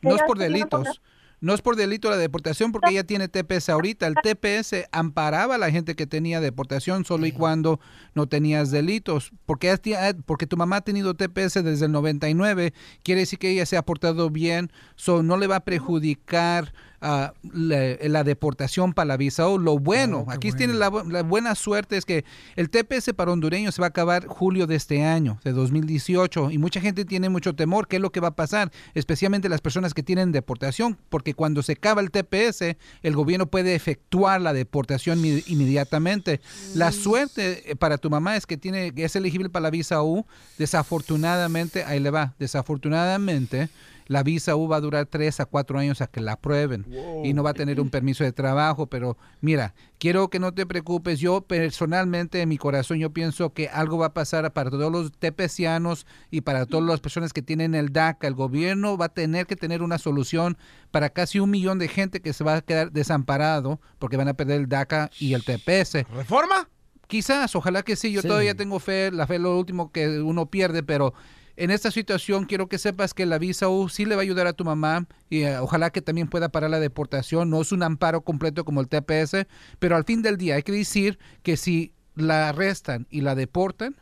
[0.00, 1.00] no es por delitos.
[1.40, 4.06] No es por delito la deportación porque ella tiene TPS ahorita.
[4.06, 7.80] El TPS amparaba a la gente que tenía deportación solo y cuando
[8.14, 9.32] no tenías delitos.
[9.46, 13.64] Porque, tía- porque tu mamá ha tenido TPS desde el 99, quiere decir que ella
[13.64, 19.06] se ha portado bien, so no le va a perjudicar ah, la, la deportación para
[19.06, 19.46] la visa.
[19.48, 22.24] O lo bueno, aquí tiene la, bu- la buena suerte es que
[22.56, 26.58] el TPS para hondureños se va a acabar julio de este año, de 2018, y
[26.58, 28.70] mucha gente tiene mucho temor, ¿qué es lo que va a pasar?
[28.94, 33.74] Especialmente las personas que tienen deportación, porque cuando se acaba el TPS, el gobierno puede
[33.74, 36.40] efectuar la deportación inmediatamente.
[36.74, 40.02] La suerte eh, para tu mamá es que tiene que es elegible para la visa
[40.02, 40.26] U.
[40.58, 43.68] Desafortunadamente, ahí le va, desafortunadamente,
[44.10, 46.84] la visa U va a durar tres a cuatro años a que la aprueben
[47.22, 48.88] y no va a tener un permiso de trabajo.
[48.88, 51.20] Pero mira, quiero que no te preocupes.
[51.20, 55.12] Yo personalmente, en mi corazón, yo pienso que algo va a pasar para todos los
[55.12, 58.26] tepecianos y para todas las personas que tienen el DACA.
[58.26, 60.58] El gobierno va a tener que tener una solución
[60.90, 64.34] para casi un millón de gente que se va a quedar desamparado porque van a
[64.34, 66.04] perder el DACA y el TPS.
[66.12, 66.68] ¿Reforma?
[67.06, 68.10] Quizás, ojalá que sí.
[68.10, 68.28] Yo Sí.
[68.28, 69.12] todavía tengo fe.
[69.12, 71.14] La fe es lo último que uno pierde, pero
[71.60, 74.46] en esta situación quiero que sepas que la visa U sí le va a ayudar
[74.46, 77.50] a tu mamá y eh, ojalá que también pueda parar la deportación.
[77.50, 79.46] No es un amparo completo como el TPS,
[79.78, 83.96] pero al fin del día hay que decir que si la arrestan y la deportan,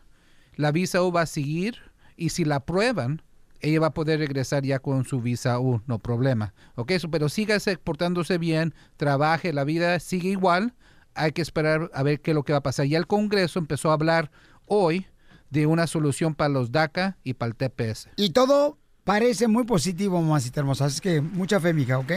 [0.54, 1.78] la visa U va a seguir
[2.16, 3.22] y si la aprueban,
[3.60, 6.54] ella va a poder regresar ya con su visa U, no problema.
[6.76, 6.92] ¿Ok?
[7.10, 10.74] Pero sígase portándose bien, trabaje, la vida sigue igual.
[11.14, 12.86] Hay que esperar a ver qué es lo que va a pasar.
[12.86, 14.30] Ya el Congreso empezó a hablar
[14.66, 15.08] hoy
[15.50, 18.08] de una solución para los DACA y para el TPS.
[18.16, 20.86] Y todo parece muy positivo, mamacita hermosa.
[20.86, 22.12] Así que mucha fe, mija, ¿ok?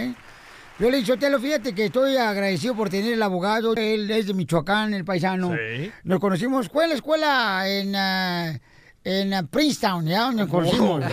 [0.79, 3.75] Yo le dicho, te lo fíjate que estoy agradecido por tener el abogado.
[3.75, 5.51] Él es de Michoacán, el paisano.
[5.51, 5.91] Sí.
[6.03, 8.59] Nos conocimos, fue en la escuela en, ah,
[9.03, 10.23] en ah, Princeton, ¿ya?
[10.23, 11.03] Donde nos conocimos.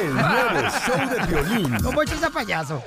[0.00, 1.76] El nuevo show de violín.
[1.82, 2.82] ¿Cómo echas a payaso?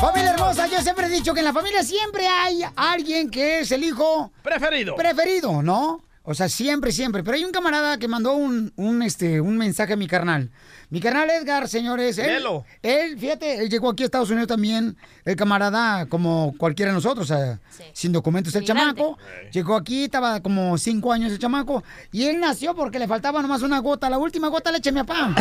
[0.00, 3.70] Familia hermosa, yo siempre he dicho que en la familia siempre hay alguien que es
[3.72, 4.96] el hijo Preferido.
[4.96, 6.02] preferido, ¿no?
[6.22, 7.22] O sea, siempre, siempre.
[7.22, 10.50] Pero hay un camarada que mandó un, un, este, un mensaje a mi carnal.
[10.90, 12.18] Mi carnal Edgar, señores.
[12.18, 12.44] Él,
[12.82, 14.96] él, fíjate, él llegó aquí a Estados Unidos también.
[15.24, 17.60] El camarada, como cualquiera de nosotros, o sea,
[17.92, 19.16] sin documentos el chamaco.
[19.52, 21.84] Llegó aquí, estaba como cinco años el chamaco.
[22.10, 24.10] Y él nació porque le faltaba nomás una gota.
[24.10, 25.32] La última gota le eché mi papá.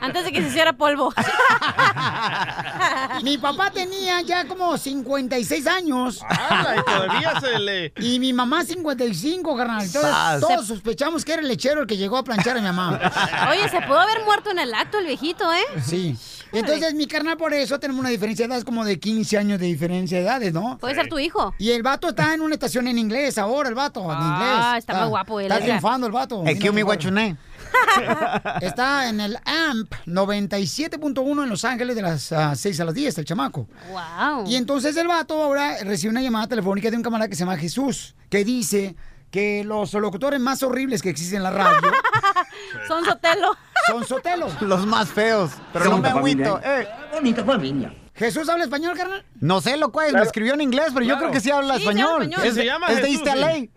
[0.00, 1.14] Antes de que se hiciera polvo.
[3.22, 6.20] mi papá tenía ya como 56 años.
[6.28, 6.76] ¡Hala!
[6.76, 7.92] Y todavía se le...
[8.00, 9.84] Y mi mamá 55, carnal.
[9.84, 10.40] Entonces, Sas.
[10.40, 13.00] todos sospechamos que era el lechero el que llegó a planchar a mi mamá.
[13.50, 15.62] Oye, se pudo haber muerto en el acto el viejito, ¿eh?
[15.84, 16.16] Sí.
[16.52, 19.66] Entonces, mi carnal, por eso tenemos una diferencia de edades como de 15 años de
[19.66, 20.78] diferencia de edades, ¿no?
[20.78, 21.52] Puede ser tu hijo.
[21.58, 24.78] Y el vato está en una estación en inglés ahora, el vato, en Ah, inglés.
[24.84, 25.68] está muy guapo él, Está Edgar.
[25.68, 26.44] triunfando el vato.
[26.44, 27.36] Name?
[28.60, 33.18] Está en el AMP 97.1 en Los Ángeles de las ah, 6 a las 10,
[33.18, 33.66] el chamaco.
[33.90, 34.44] Wow.
[34.46, 37.56] Y entonces el vato ahora recibe una llamada telefónica de un camarada que se llama
[37.56, 38.94] Jesús, que dice
[39.34, 41.90] que los locutores más horribles que existen en la radio
[42.86, 43.56] Son Sotelo.
[43.88, 44.62] son sotelos.
[44.62, 45.50] Los más feos.
[45.72, 46.60] Pero no me agüito.
[46.62, 47.92] Eh, Bonita familia.
[48.14, 49.24] ¿Jesús habla español, carnal?
[49.40, 51.18] no sé lo cual, lo escribió en inglés, pero yo Claro.
[51.18, 52.22] creo que sí habla Sí, español.
[52.22, 52.46] español.
[52.46, 53.52] Es, Se llama es de Jesús, East LA.
[53.54, 53.70] sí.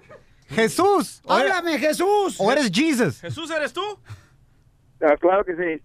[0.50, 1.22] Jesús.
[1.28, 2.36] ¡Háblame, Jesús!
[2.38, 3.20] O eres Jesus.
[3.20, 3.82] ¿Jesús eres tú?
[5.20, 5.84] Claro que sí.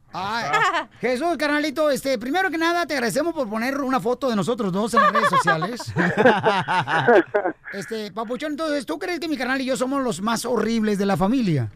[1.00, 4.94] Jesús, carnalito, este, primero que nada te agradecemos por poner una foto de nosotros dos
[4.94, 5.80] en las redes sociales.
[7.72, 11.06] este, Papuchón, entonces, ¿tú crees que mi carnal y yo somos los más horribles de
[11.06, 11.70] la familia?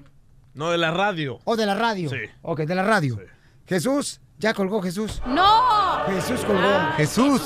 [0.55, 1.39] No, de la radio.
[1.45, 2.09] ¿O de la radio?
[2.09, 2.17] Sí.
[2.43, 3.21] Ok, de la radio.
[3.67, 5.21] Jesús, ya colgó Jesús.
[5.27, 6.05] ¡No!
[6.07, 6.93] Jesús colgó.
[6.97, 7.43] Jesús.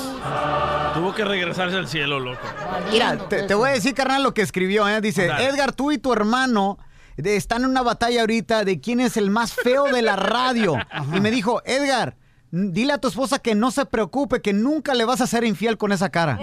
[0.93, 2.45] Tuvo que regresarse al cielo, loco.
[2.91, 4.87] Mira, te, te voy a decir, carnal, lo que escribió.
[4.87, 5.01] ¿eh?
[5.01, 5.47] Dice, Dale.
[5.47, 6.77] Edgar, tú y tu hermano
[7.21, 10.75] de- están en una batalla ahorita de quién es el más feo de la radio.
[11.15, 12.15] Y me dijo, Edgar,
[12.51, 15.77] dile a tu esposa que no se preocupe, que nunca le vas a ser infiel
[15.77, 16.37] con esa cara.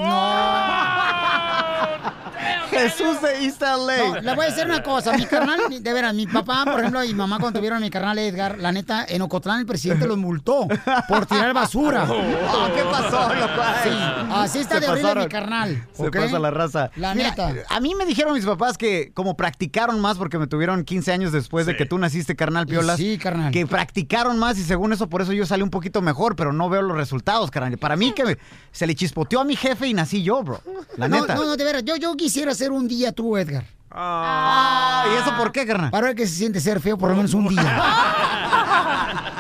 [2.81, 3.77] Jesús de East LA.
[3.77, 5.13] No, le voy a decir una cosa.
[5.13, 7.91] Mi carnal, de veras, mi papá, por ejemplo, y mi mamá cuando tuvieron a mi
[7.91, 10.67] carnal Edgar, la neta, en Ocotlán el presidente los multó
[11.09, 12.05] por tirar basura.
[12.09, 13.63] Oh, ¿Qué pasó, loco?
[13.83, 13.91] Sí,
[14.33, 15.87] así está Se de horrible mi carnal.
[15.93, 16.17] Se ¿ok?
[16.17, 16.91] pasa la raza.
[16.97, 17.53] La Mira, neta.
[17.69, 21.33] A mí me dijeron mis papás que como practicaron más porque me tuvieron 15 años
[21.33, 22.97] después de que tú naciste, carnal Piolas.
[22.97, 23.53] Sí, carnal.
[23.53, 26.69] Que practicaron más y según eso por eso yo salí un poquito mejor, pero no
[26.69, 27.77] veo los resultados, carnal.
[27.79, 28.39] Para mí que me-
[28.73, 30.61] se le chispoteó a mi jefe y nací yo, bro.
[30.97, 31.35] La no, neta.
[31.35, 33.65] no, no, de veras, yo, yo quisiera ser un día tú, Edgar.
[33.91, 35.91] Ah, ¿Y eso por qué, carnal?
[35.91, 37.63] Para ver que se siente ser feo por lo menos un día.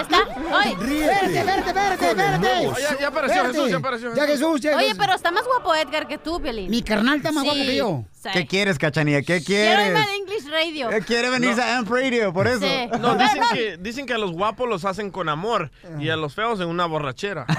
[0.00, 0.18] ¿Está?
[0.56, 2.48] Oye, Verte, verte, verte, verte.
[2.80, 3.44] Ya- ya apareció.
[3.46, 6.70] Jesús, ya apareció Ya Jesús, ya Oye, pero está más guapo Edgar que tú, Piolín.
[6.70, 8.04] Mi carnal está más Sí, guapo que yo.
[8.32, 9.22] ¿Qué quieres, cachanilla?
[9.22, 10.06] ¿Qué Quiero irme quieres?
[10.06, 10.90] de English Radio.
[10.90, 12.60] Eh, Quiere venirse a Amp Radio, por eso.
[12.60, 12.88] Sí.
[13.00, 15.70] No, dicen que, dicen que a los guapos los hacen con amor
[16.00, 17.46] y a los feos en una borrachera.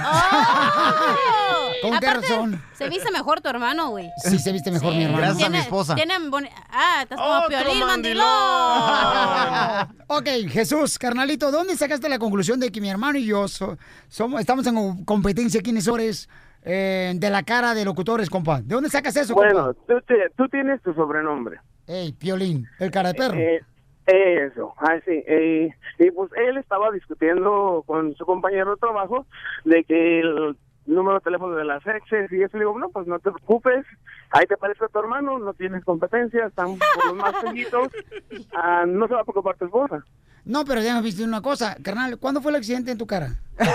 [1.82, 2.64] ¿Con qué Aparte, razón?
[2.78, 4.10] Se viste mejor tu hermano, güey.
[4.24, 4.98] Sí, se viste mejor Sí.
[4.98, 5.22] mi hermano.
[5.24, 5.96] Gracias a mi Tiene- esposa.
[5.96, 8.26] Tienen boni- Ah, estás como Otro Piolín, mandilón.
[10.08, 13.78] Ok, Jesús, carnalito, ¿dónde sacaste la conclusión de que mi hermano y yo so-
[14.10, 16.30] somos, estamos en competencia aquí en Esores
[16.66, 18.60] eh, de la cara de locutores, compa?
[18.62, 19.82] ¿De dónde sacas eso, Bueno, compa?
[19.88, 21.60] tú, te- tú tienes tu sobrenombre.
[21.88, 23.36] Ey, Piolín, el cara de perro.
[23.38, 23.62] Eh,
[24.08, 25.24] eso, ah, sí.
[25.28, 29.26] eh, y pues él estaba discutiendo con su compañero de trabajo
[29.64, 30.56] de que el
[30.86, 32.58] número de teléfono de las exes y eso.
[32.58, 33.86] Le digo, no, pues no te preocupes.
[34.32, 37.90] Ahí te parece a tu hermano, no tienes competencia, están por los más seguidos.
[38.54, 40.04] Ah, no se va a preocupar tu esposa.
[40.46, 43.36] No, pero déjame decirte una cosa, carnal, ¿cuándo fue el accidente en tu cara?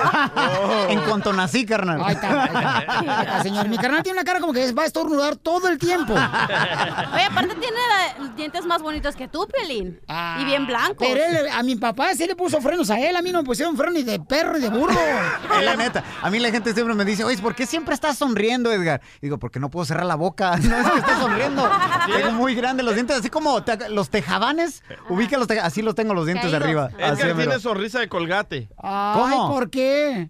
[0.89, 2.03] En cuanto nací, carnal.
[2.05, 2.79] Ahí está, ahí está.
[2.99, 3.69] Ahí está, señor.
[3.69, 6.13] Mi carnal tiene una cara como que va a estornudar todo el tiempo.
[7.15, 7.77] Oye, aparte tiene
[8.19, 10.01] la- dientes más bonitos que tú, Piolín.
[10.41, 10.97] y bien blancos.
[10.99, 13.45] Pero él, a mi papá sí le puso frenos a él, a mí no me
[13.45, 14.93] pusieron frenos ni de perro ni de burro.
[15.59, 16.05] Es la neta.
[16.23, 19.01] A mí la gente siempre me dice, oye, ¿por qué siempre estás sonriendo, Edgar?
[19.23, 20.57] Y digo, porque no puedo cerrar la boca.
[20.57, 21.69] No es que esté sonriendo.
[22.15, 24.83] Tengo muy grandes los dientes, así como te- los tejabanes.
[25.09, 26.91] Ubica los así los tengo los dientes de arriba.
[26.99, 27.37] Edgar mero.
[27.37, 28.69] tiene sonrisa de colgate.
[28.79, 29.51] Ay, ¿Cómo?
[29.53, 30.29] ¿por qué?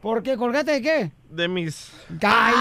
[0.00, 0.36] ¿Por qué?
[0.36, 1.12] ¿Colgate de qué?
[1.28, 1.92] De mis...
[2.22, 2.54] Ay.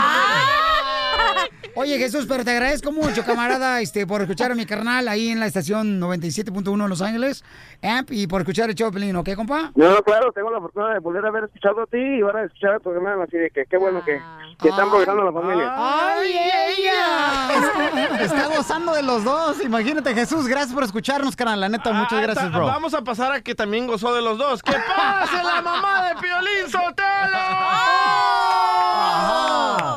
[1.76, 5.40] Oye, Jesús, pero te agradezco mucho, camarada, este, por escuchar a mi carnal ahí en
[5.40, 7.46] la estación 97.1 en Los Ángeles,
[7.82, 9.72] AMP, y por escuchar el show Pelín, ¿ok, compa?
[9.76, 12.44] No, no, claro, tengo la fortuna de volver a haber escuchado a ti y ahora
[12.44, 14.20] escuchar a tu hermano, así de que qué bueno que,
[14.62, 15.74] que están progresando la familia.
[15.78, 16.36] ¡Ay,
[16.78, 18.20] ella!
[18.20, 19.62] Está gozando de los dos.
[19.62, 21.62] Imagínate, Jesús, gracias por escucharnos, carnal.
[21.62, 22.66] La neta, muchas Ah, gracias, bro.
[22.66, 24.62] Vamos a pasar a que también gozó de los dos.
[24.62, 27.40] ¡Que pase la mamá de Piolín Sotelo!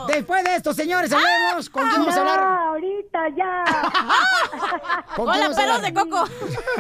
[0.07, 1.69] Después de esto, señores, hablemos.
[1.71, 2.41] ¿Con quién vamos a hablar?
[2.41, 3.65] ahorita ya.
[5.17, 6.25] ¿Con quién Hola, pelos de coco.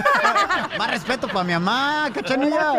[0.78, 2.72] Más respeto para mi mamá, cachanilla.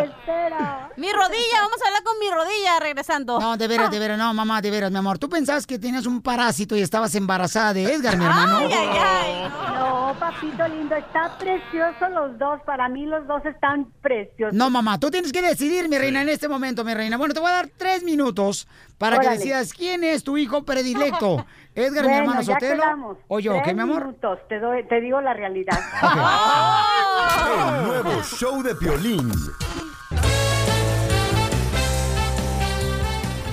[0.96, 3.40] Mi rodilla, vamos a hablar con mi rodilla regresando.
[3.40, 5.20] No, de veras, de veras, no, mamá, de veras, mi amor.
[5.20, 8.58] ¿Tú pensabas que tenías un parásito y estabas embarazada de Edgar, mi hermano?
[8.60, 9.52] Ay, ay, ay.
[9.74, 12.62] No, papito lindo, está precioso los dos.
[12.66, 14.54] Para mí los dos están preciosos.
[14.54, 17.18] No, mamá, tú tienes que decidir, mi reina, en este momento, mi reina.
[17.18, 18.68] Bueno, te voy a dar tres minutos
[18.98, 21.46] para que decidas quién es tu hijo predilecto.
[21.76, 22.84] Edgar, mi hermano ya Sotelo.
[22.84, 23.18] quedamos.
[23.28, 24.06] O yo, ¿qué, mi amor?
[24.06, 25.80] minutos, te, doy, te digo la realidad.
[27.80, 29.32] El nuevo show de Piolín.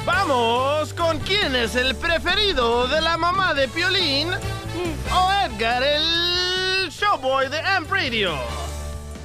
[0.06, 7.48] Vamos con quién es el preferido de la mamá de Piolín o Edgar, el showboy
[7.48, 8.34] de Amp Radio.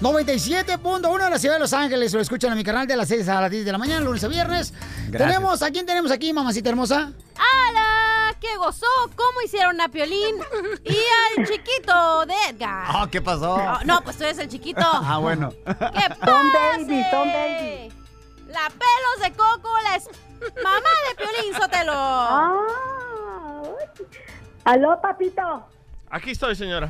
[0.01, 2.13] 97.1 de la ciudad de Los Ángeles.
[2.13, 4.23] Lo escuchan a mi canal de las 6 a las 10 de la mañana, lunes
[4.23, 4.73] a viernes.
[5.07, 5.29] Gracias.
[5.31, 7.11] Tenemos, ¿a quién tenemos aquí, mamacita hermosa?
[7.37, 8.35] ¡Hala!
[8.41, 8.85] ¡Qué gozó!
[9.15, 10.35] ¿Cómo hicieron a Piolín
[10.83, 10.97] y
[11.39, 12.85] al chiquito de Edgar?
[12.89, 13.53] Ah, ¿qué pasó?
[13.55, 14.81] Oh, no, pues tú eres el chiquito.
[14.85, 15.51] Ah, bueno.
[15.65, 16.83] ¡Que Son pase!
[16.85, 17.91] baby, son baby.
[18.49, 19.95] La pelos de coco, la
[20.63, 21.93] mamá de Piolín Sotelo.
[21.95, 22.61] Ah,
[24.65, 25.67] Aló, papito.
[26.09, 26.89] Aquí estoy, señora.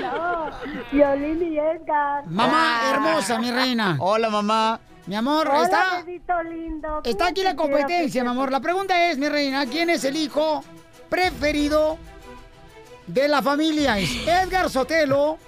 [0.00, 0.50] No,
[0.90, 2.26] Violín y Edgar.
[2.26, 3.96] Mamá hermosa, mi reina.
[3.98, 4.80] Hola, mamá.
[5.06, 7.00] Mi amor, Hola, está, lindo.
[7.02, 8.52] está aquí la ¿Cómo te quiero, competencia, mi amor.
[8.52, 10.62] La pregunta es, mi reina, ¿quién es el hijo
[11.08, 11.98] preferido
[13.08, 13.98] de la familia?
[13.98, 15.38] ¿Es Edgar Sotelo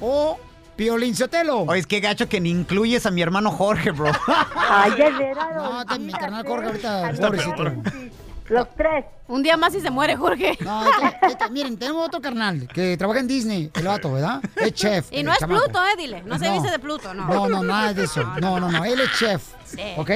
[0.00, 0.38] o
[0.76, 1.60] Piolín Sotelo?
[1.62, 4.10] Oye, es que gacho que ni incluyes a mi hermano Jorge, bro.
[4.56, 7.64] Ay, de veras, No, te- mi carnal Jorge ahorita, pobrecito.
[8.48, 9.04] Los tres.
[9.26, 10.56] Un día más y se muere, Jorge.
[10.60, 14.40] No, este- este- miren, tenemos otro carnal que trabaja en Disney, el vato, ¿verdad?
[14.54, 15.08] Es chef.
[15.10, 15.64] Y no es chamaco.
[15.64, 16.22] Pluto, eh, dile.
[16.24, 16.52] No se No.
[16.54, 17.26] dice de Pluto, no.
[17.26, 18.22] No, no, nada de eso.
[18.40, 18.84] No, no, no.
[18.84, 19.42] Él es chef.
[19.64, 19.80] Sí.
[19.96, 20.10] ¿Ok?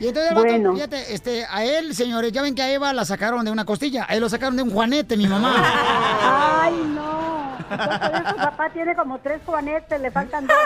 [0.00, 0.74] Y entonces, el vato, Bueno.
[0.74, 4.06] fíjate, este, a él, señores, ya ven que a Eva la sacaron de una costilla.
[4.08, 5.54] A él lo sacaron de un juanete, mi mamá.
[6.62, 7.43] Ay, no.
[7.74, 10.56] Entonces, por eso papá tiene como tres juanetes, le faltan dos.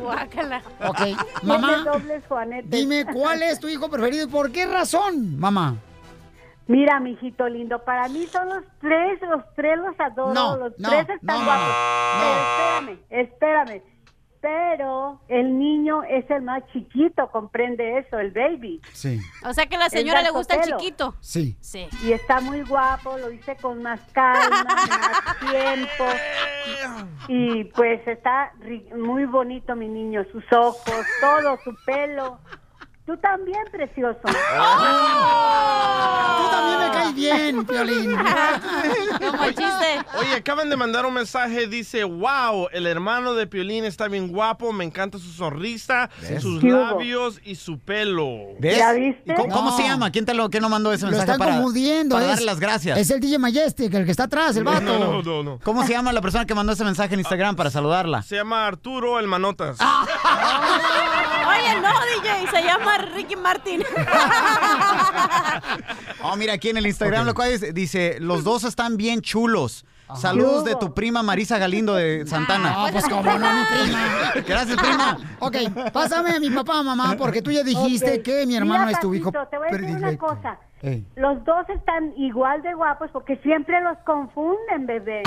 [0.00, 0.62] Guácala.
[0.86, 2.70] Ok, Tiene mamá, dobles juanetes.
[2.70, 5.76] dime cuál es tu hijo preferido y por qué razón, mamá.
[6.68, 10.88] Mira, mijito lindo, para mí son los tres, los tres los adoro, No, los no,
[10.88, 11.74] tres están no, guapos.
[12.20, 13.82] Pero espérame, espérame.
[14.42, 18.82] Pero el niño es el más chiquito, comprende eso, el baby.
[18.92, 19.20] Sí.
[19.46, 21.14] O sea que a la señora le gusta el chiquito.
[21.20, 21.56] Sí.
[21.60, 21.86] Sí.
[22.04, 26.04] Y está muy guapo, lo hice con más calma, más tiempo.
[27.28, 28.52] Y pues está
[28.96, 32.40] muy bonito mi niño, sus ojos, todo, su pelo.
[33.04, 34.20] Tú también, precioso.
[34.22, 34.32] Tú
[36.50, 38.16] también me caes bien, Piolín.
[38.16, 39.98] Como el chiste.
[40.18, 44.72] Oye, acaban de mandar un mensaje, dice, wow, el hermano de Piolín está bien guapo,
[44.72, 46.42] me encanta su sonrisa, ¿Ves?
[46.42, 48.28] sus labios y su pelo.
[48.60, 48.78] ¿Ves?
[48.78, 49.32] ¿Ya viste?
[49.32, 49.76] ¿Y cómo, cómo No.
[49.76, 50.12] se llama?
[50.12, 52.14] ¿Quién te lo, quién no mandó ese Lo mensaje están para, confundiendo.
[52.14, 52.96] para es- darle las gracias?
[52.98, 54.80] Es el DJ Majestic, el que está atrás, el vato.
[54.82, 55.58] No, no, no, no.
[55.64, 58.22] ¿Cómo se llama la persona que mandó ese mensaje en Instagram para saludarla?
[58.22, 59.76] Se llama Arturo el Manotas.
[61.62, 61.90] Oye, no,
[62.20, 63.82] DJ, se llama Ricky Martin.
[66.24, 69.84] Oh, mira, aquí en el Instagram lo cual dice, los dos están bien chulos.
[70.16, 72.72] Saludos de tu prima Marisa Galindo de Santana.
[72.72, 74.32] No, pues como no, mi prima.
[74.46, 75.18] Gracias, prima.
[75.38, 75.56] Ok,
[75.92, 79.14] pásame a mi papá, mamá, porque tú ya dijiste que mi hermano Mira, es tu
[79.14, 80.58] hijo Patito, Te voy a decir una cosa.
[80.82, 81.06] Ey.
[81.14, 85.22] Los dos están igual de guapos porque siempre los confunden, bebé.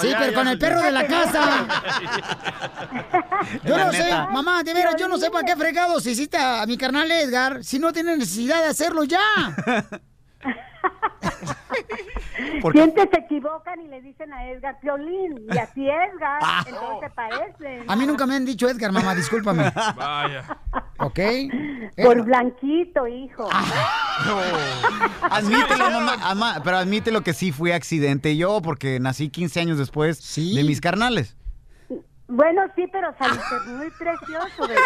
[0.00, 0.52] Sí, ya, pero ya, con ya.
[0.52, 1.66] el perro de la casa.
[3.64, 6.64] Yo La no sé, mamá, de veras, yo no sé para qué fregados hiciste a
[6.66, 9.20] mi carnal Edgar si no tiene necesidad de hacerlo ya.
[12.60, 15.46] Porque- Siempre se equivocan y le dicen a Edgar Piolín.
[15.52, 17.84] Y así Edgar, entonces se parecen.
[17.90, 19.70] A mí nunca me han dicho Edgar, mamá, discúlpame.
[19.96, 20.44] Vaya.
[20.98, 21.18] ¿Ok?
[22.02, 23.48] Por blanquito, hijo.
[25.22, 30.18] Admítelo, mamá, ama- pero admítelo que sí fui accidente yo porque nací 15 años después
[30.18, 30.54] Sí.
[30.56, 31.36] de mis carnales.
[32.26, 34.80] Bueno, sí, pero saliste muy precioso, bebé.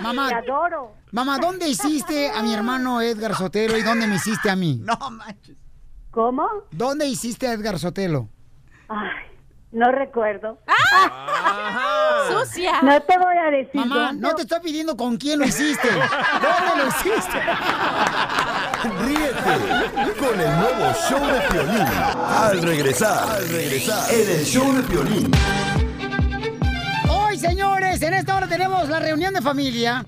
[0.00, 0.28] Mamá.
[0.28, 0.94] Te adoro.
[1.16, 4.82] Mamá, ¿dónde hiciste a mi hermano Edgar Sotelo y dónde me hiciste a mí?
[4.84, 5.56] No manches.
[6.10, 6.46] ¿Cómo?
[6.70, 8.28] ¿Dónde hiciste a Edgar Sotelo?
[8.86, 9.26] Ay,
[9.72, 10.58] no recuerdo.
[12.28, 12.82] ¡Sucia!
[12.82, 13.80] No te voy a decir.
[13.80, 14.28] Mamá, dónde.
[14.28, 15.88] no te estoy pidiendo con quién lo hiciste.
[15.88, 17.40] ¿Dónde lo hiciste?
[19.06, 21.86] Ríete con el nuevo show de Piolín.
[22.28, 25.30] Al regresar, al regresar, en el show de Piolín.
[27.08, 30.04] Hoy, señores, en esta hora tenemos la reunión de familia.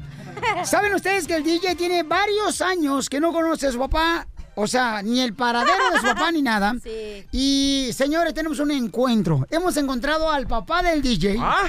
[0.64, 4.26] ¿Saben ustedes que el DJ tiene varios años que no conoce a su papá?
[4.54, 6.74] O sea, ni el paradero de su papá ni nada.
[6.82, 7.26] Sí.
[7.32, 9.46] Y, señores, tenemos un encuentro.
[9.50, 11.36] Hemos encontrado al papá del DJ.
[11.40, 11.68] ¿Ah?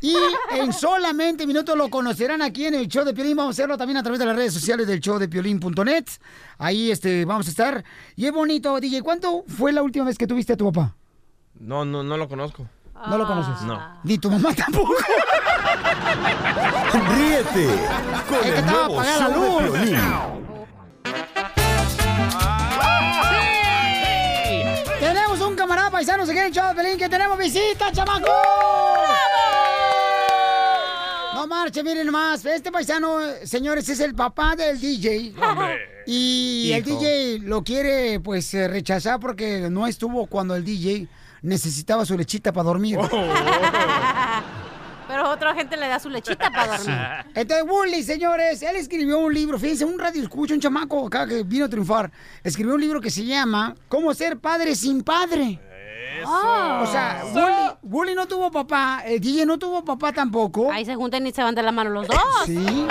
[0.00, 0.16] Y
[0.50, 3.36] en solamente minutos lo conocerán aquí en el show de Piolín.
[3.36, 6.04] Vamos a hacerlo también a través de las redes sociales del show de Piolín.net.
[6.58, 7.84] Ahí este, vamos a estar.
[8.16, 9.02] Y es bonito, DJ.
[9.02, 10.96] ¿Cuánto fue la última vez que tuviste a tu papá?
[11.60, 12.66] No, no, no lo conozco.
[13.08, 13.62] ¿No lo conoces?
[13.62, 13.80] No.
[14.04, 14.92] Ni tu mamá tampoco.
[17.16, 17.68] Ríete
[18.28, 19.70] con el nuevo show de.
[19.70, 19.98] Piolín.
[25.00, 28.28] Tenemos un camarada paisano, se quiere el show de Pelín, que tenemos visita, chamaco.
[31.34, 32.44] No marche, miren más.
[32.44, 35.34] Este paisano, señores, es el papá del DJ.
[36.06, 36.84] Y el.
[36.84, 41.08] DJ lo quiere, pues, eh, rechazar porque no estuvo cuando el DJ
[41.42, 42.98] necesitaba su lechita para dormir.
[45.12, 46.96] Pero otra gente le da su lechita para dormir.
[47.34, 51.42] Entonces, Wooly, señores, él escribió un libro, fíjense, un radio escucha, un chamaco acá que
[51.42, 52.10] vino a triunfar.
[52.42, 55.60] Escribió un libro que se llama ¿Cómo ser padre sin padre?
[56.24, 60.72] O sea, Wooly, Wooly no tuvo papá, el DJ no tuvo papá tampoco.
[60.72, 62.18] Ahí se juntan y se van de la mano los dos.
[62.46, 62.86] Sí.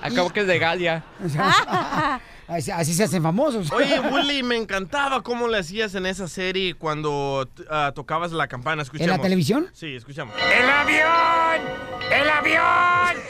[0.00, 1.02] Acabo que es de Galia.
[2.48, 3.70] Así, así se hacen famosos.
[3.72, 8.82] Oye, Willy, me encantaba cómo le hacías en esa serie cuando ah, tocabas la campana.
[8.82, 9.10] Escuchamos.
[9.12, 9.68] ¿En la televisión?
[9.74, 10.34] Sí, escuchamos.
[10.36, 11.68] ¡El avión!
[12.10, 13.22] ¡El avión!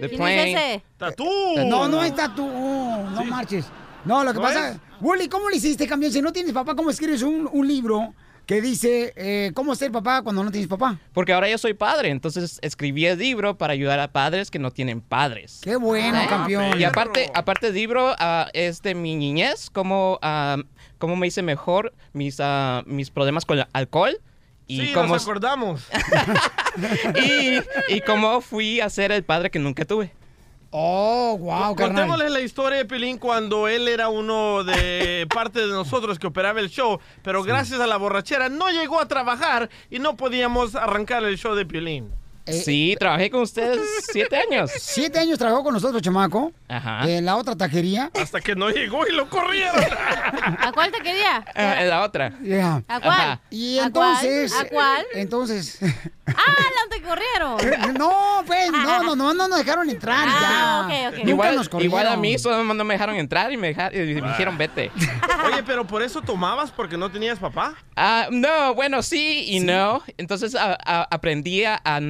[0.00, 0.52] The ¿Quién plane.
[0.52, 0.84] es ese?
[0.98, 1.24] ¡Tatú!
[1.64, 3.66] No, no está tú, no marches.
[4.04, 4.78] No, lo que ¿No pasa, es?
[5.00, 6.12] Wooly, ¿cómo le hiciste, campeón?
[6.12, 8.12] Si no tienes papá, ¿cómo escribes un, un libro
[8.46, 10.98] que dice eh, cómo ser papá cuando no tienes papá?
[11.12, 14.70] Porque ahora yo soy padre, entonces escribí el libro para ayudar a padres que no
[14.70, 15.60] tienen padres.
[15.62, 16.26] Qué bueno, ¿Eh?
[16.28, 16.80] campeón.
[16.80, 20.58] Y aparte, aparte del libro ah, es de mi niñez, cómo, ah,
[20.98, 24.18] cómo me hice mejor mis, ah, mis problemas con el alcohol.
[24.66, 25.86] Y sí, cómo, nos acordamos.
[27.16, 27.58] y,
[27.94, 30.12] y cómo fui a ser el padre que nunca tuve.
[30.74, 32.06] Oh, wow, carnal.
[32.06, 36.60] Contémosle la historia de Pelín cuando él era uno de parte de nosotros que operaba
[36.60, 41.24] el show, pero gracias a la borrachera no llegó a trabajar y no podíamos arrancar
[41.24, 42.10] el show de Pelín.
[42.46, 43.80] Eh, sí, trabajé con ustedes
[44.12, 44.70] siete años.
[44.78, 46.52] Siete años trabajó con nosotros, chamaco.
[46.68, 47.06] Ajá.
[47.08, 48.10] en la otra taquería.
[48.18, 49.76] Hasta que no llegó y lo corrieron.
[50.58, 51.44] ¿A cuál te quería?
[51.54, 52.32] Ah, en la otra.
[52.42, 52.82] Ya.
[52.88, 53.20] ¿A cuál?
[53.20, 53.40] Ajá.
[53.50, 54.52] Y ¿A entonces.
[54.58, 55.04] ¿A cuál?
[55.14, 55.78] Entonces.
[56.26, 57.94] ¡Ah, la te corrieron!
[57.98, 61.08] no, pues, no, no, no, no nos dejaron entrar Ah, ya.
[61.08, 61.18] ok, ok.
[61.18, 61.90] Nunca Igual, nos corrieron.
[61.90, 64.90] igual a mí solo no me dejaron entrar y me, deja- y me dijeron vete.
[65.44, 67.74] Oye, pero por eso tomabas porque no tenías papá.
[67.96, 70.02] Ah, no, bueno, sí y no.
[70.16, 72.00] Entonces a- a- aprendí a, a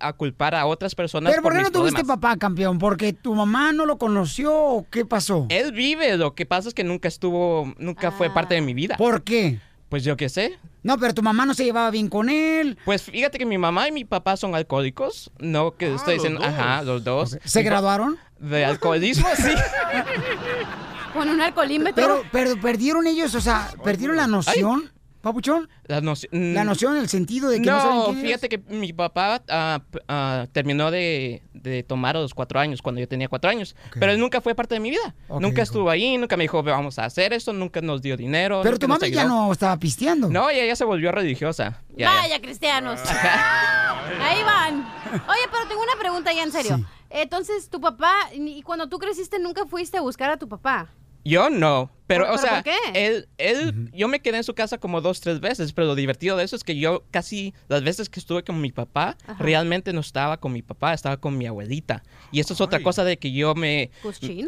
[0.00, 2.16] a culpar a otras personas Pero ¿por qué mis no tuviste problemas.
[2.18, 2.78] papá, campeón?
[2.78, 5.46] ¿Porque tu mamá no lo conoció o qué pasó?
[5.48, 8.96] Él vive, lo que pasa es que nunca estuvo, nunca fue parte de mi vida.
[8.96, 9.60] ¿Por qué?
[9.88, 10.58] Pues yo qué sé.
[10.82, 12.76] No, pero tu mamá no se llevaba bien con él.
[12.84, 15.30] Pues fíjate que mi mamá y mi papá son alcohólicos.
[15.38, 16.48] No que estoy los diciendo, dos.
[16.48, 17.38] ajá, los dos.
[17.44, 18.18] ¿Se graduaron?
[18.38, 19.50] De alcoholismo, sí.
[21.12, 21.94] Con un alcoholímetro.
[21.94, 24.90] Pero, pero perdieron ellos, o sea, perdieron la noción,
[25.24, 25.68] papuchón.
[25.86, 28.22] La, noci- La noción el sentido de que no, saben No, eres.
[28.22, 33.00] fíjate que mi papá ah, ah, terminó de, de tomar a los cuatro años, cuando
[33.00, 33.74] yo tenía cuatro años.
[33.98, 35.14] Pero él nunca fue parte de mi vida.
[35.40, 38.60] Nunca estuvo ahí, nunca me dijo, vamos a hacer esto, nunca nos dio dinero.
[38.62, 40.28] Pero tu mami ya no estaba pisteando.
[40.28, 41.82] No, ella ya se volvió religiosa.
[41.96, 42.10] Ya, ya.
[42.20, 43.00] Vaya, cristianos.
[44.20, 44.80] Ahí van.
[45.28, 46.84] Oye, pero tengo una pregunta ya en serio.
[47.10, 50.88] Entonces, tu papá, y cuando tú creciste, nunca fuiste a buscar a tu papá.
[51.24, 52.76] Yo no, pero, ¿Por- o sea, por qué?
[53.06, 56.36] él, él, yo me quedé en su casa como dos, tres veces, pero lo divertido
[56.36, 59.42] de eso es que yo casi las veces que estuve con mi papá, Ajá.
[59.42, 62.02] realmente no estaba con mi papá, estaba con mi abuelita.
[62.30, 63.90] Y eso es otra cosa de que yo me,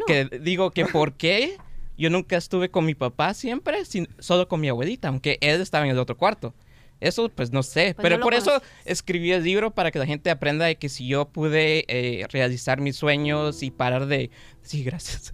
[0.05, 1.57] que digo que por qué
[1.97, 5.83] yo nunca estuve con mi papá siempre, sin, solo con mi abuelita, aunque él estaba
[5.85, 6.53] en el otro cuarto.
[6.99, 7.93] Eso, pues no sé.
[7.93, 10.89] Pues Pero no por eso escribí el libro para que la gente aprenda de que
[10.89, 14.31] si yo pude eh, realizar mis sueños y parar de.
[14.63, 15.31] Sí, gracias.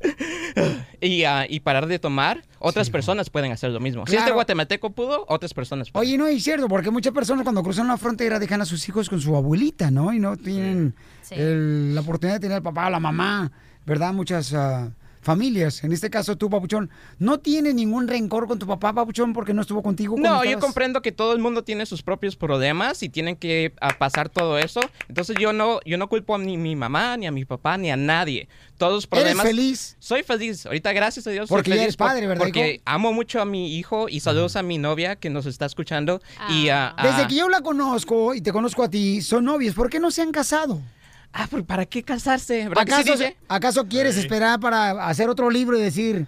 [1.02, 4.06] y, ah, y parar de tomar, otras personas pueden hacer lo mismo.
[4.06, 6.08] Si este guatemalteco pudo, otras personas pueden.
[6.08, 9.10] Oye, no, es cierto, porque muchas personas cuando cruzan la frontera dejan a sus hijos
[9.10, 10.14] con su abuelita, ¿no?
[10.14, 10.96] Y no tienen
[11.32, 13.52] el- la oportunidad de tener al papá, a la mamá,
[13.86, 14.14] ¿verdad?
[14.14, 14.92] Muchas ah,
[15.24, 15.84] familias.
[15.84, 19.62] En este caso, tú, Papuchón, ¿no tienes ningún rencor con tu papá, Papuchón, porque no
[19.62, 20.16] estuvo contigo?
[20.18, 23.98] No, yo comprendo que todo el mundo tiene sus propios problemas y tienen que ah,
[23.98, 24.82] pasar todo eso.
[25.08, 27.90] Entonces yo no, yo no culpo a ni mi mamá, ni a mi papá, ni
[27.92, 28.48] a nadie.
[28.78, 29.46] Todos los ¿Eres problemas.
[29.46, 29.96] feliz?
[30.00, 30.66] Soy feliz.
[30.66, 31.48] Ahorita, gracias a Dios.
[31.48, 32.84] soy Porque ya feliz eres padre, ¿verdad, Porque hijo?
[32.86, 36.22] amo mucho a mi hijo y saludos a mi novia que nos está escuchando.
[36.50, 39.74] Y ah, Desde que yo la conozco y te conozco a ti, son novios.
[39.76, 40.82] ¿Por qué no se han casado?
[41.34, 42.70] Ah, ¿pero ¿para qué casarse?
[42.70, 43.24] ¿Verdad que sí, ¿Acaso?
[43.48, 46.28] ¿Acaso quieres esperar para hacer otro libro y decir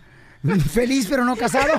[0.71, 1.67] feliz pero no casado?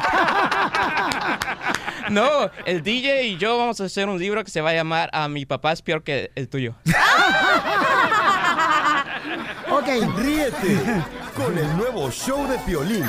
[2.09, 5.11] No, el DJ y yo vamos a hacer un libro que se va a llamar
[5.13, 6.77] A mi papá es peor que el tuyo.
[9.71, 9.89] ok.
[10.17, 10.79] Ríete
[11.35, 13.05] con el nuevo show de Piolín.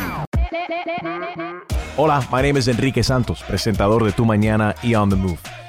[1.95, 5.37] Hola, my name is Enrique Santos, presentador de Tu Mañana y On the Move.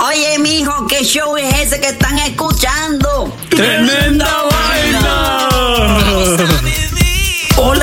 [0.00, 3.34] Oye, mijo, ¿qué show es ese que están escuchando?
[3.48, 5.48] ¡Tremenda vaina!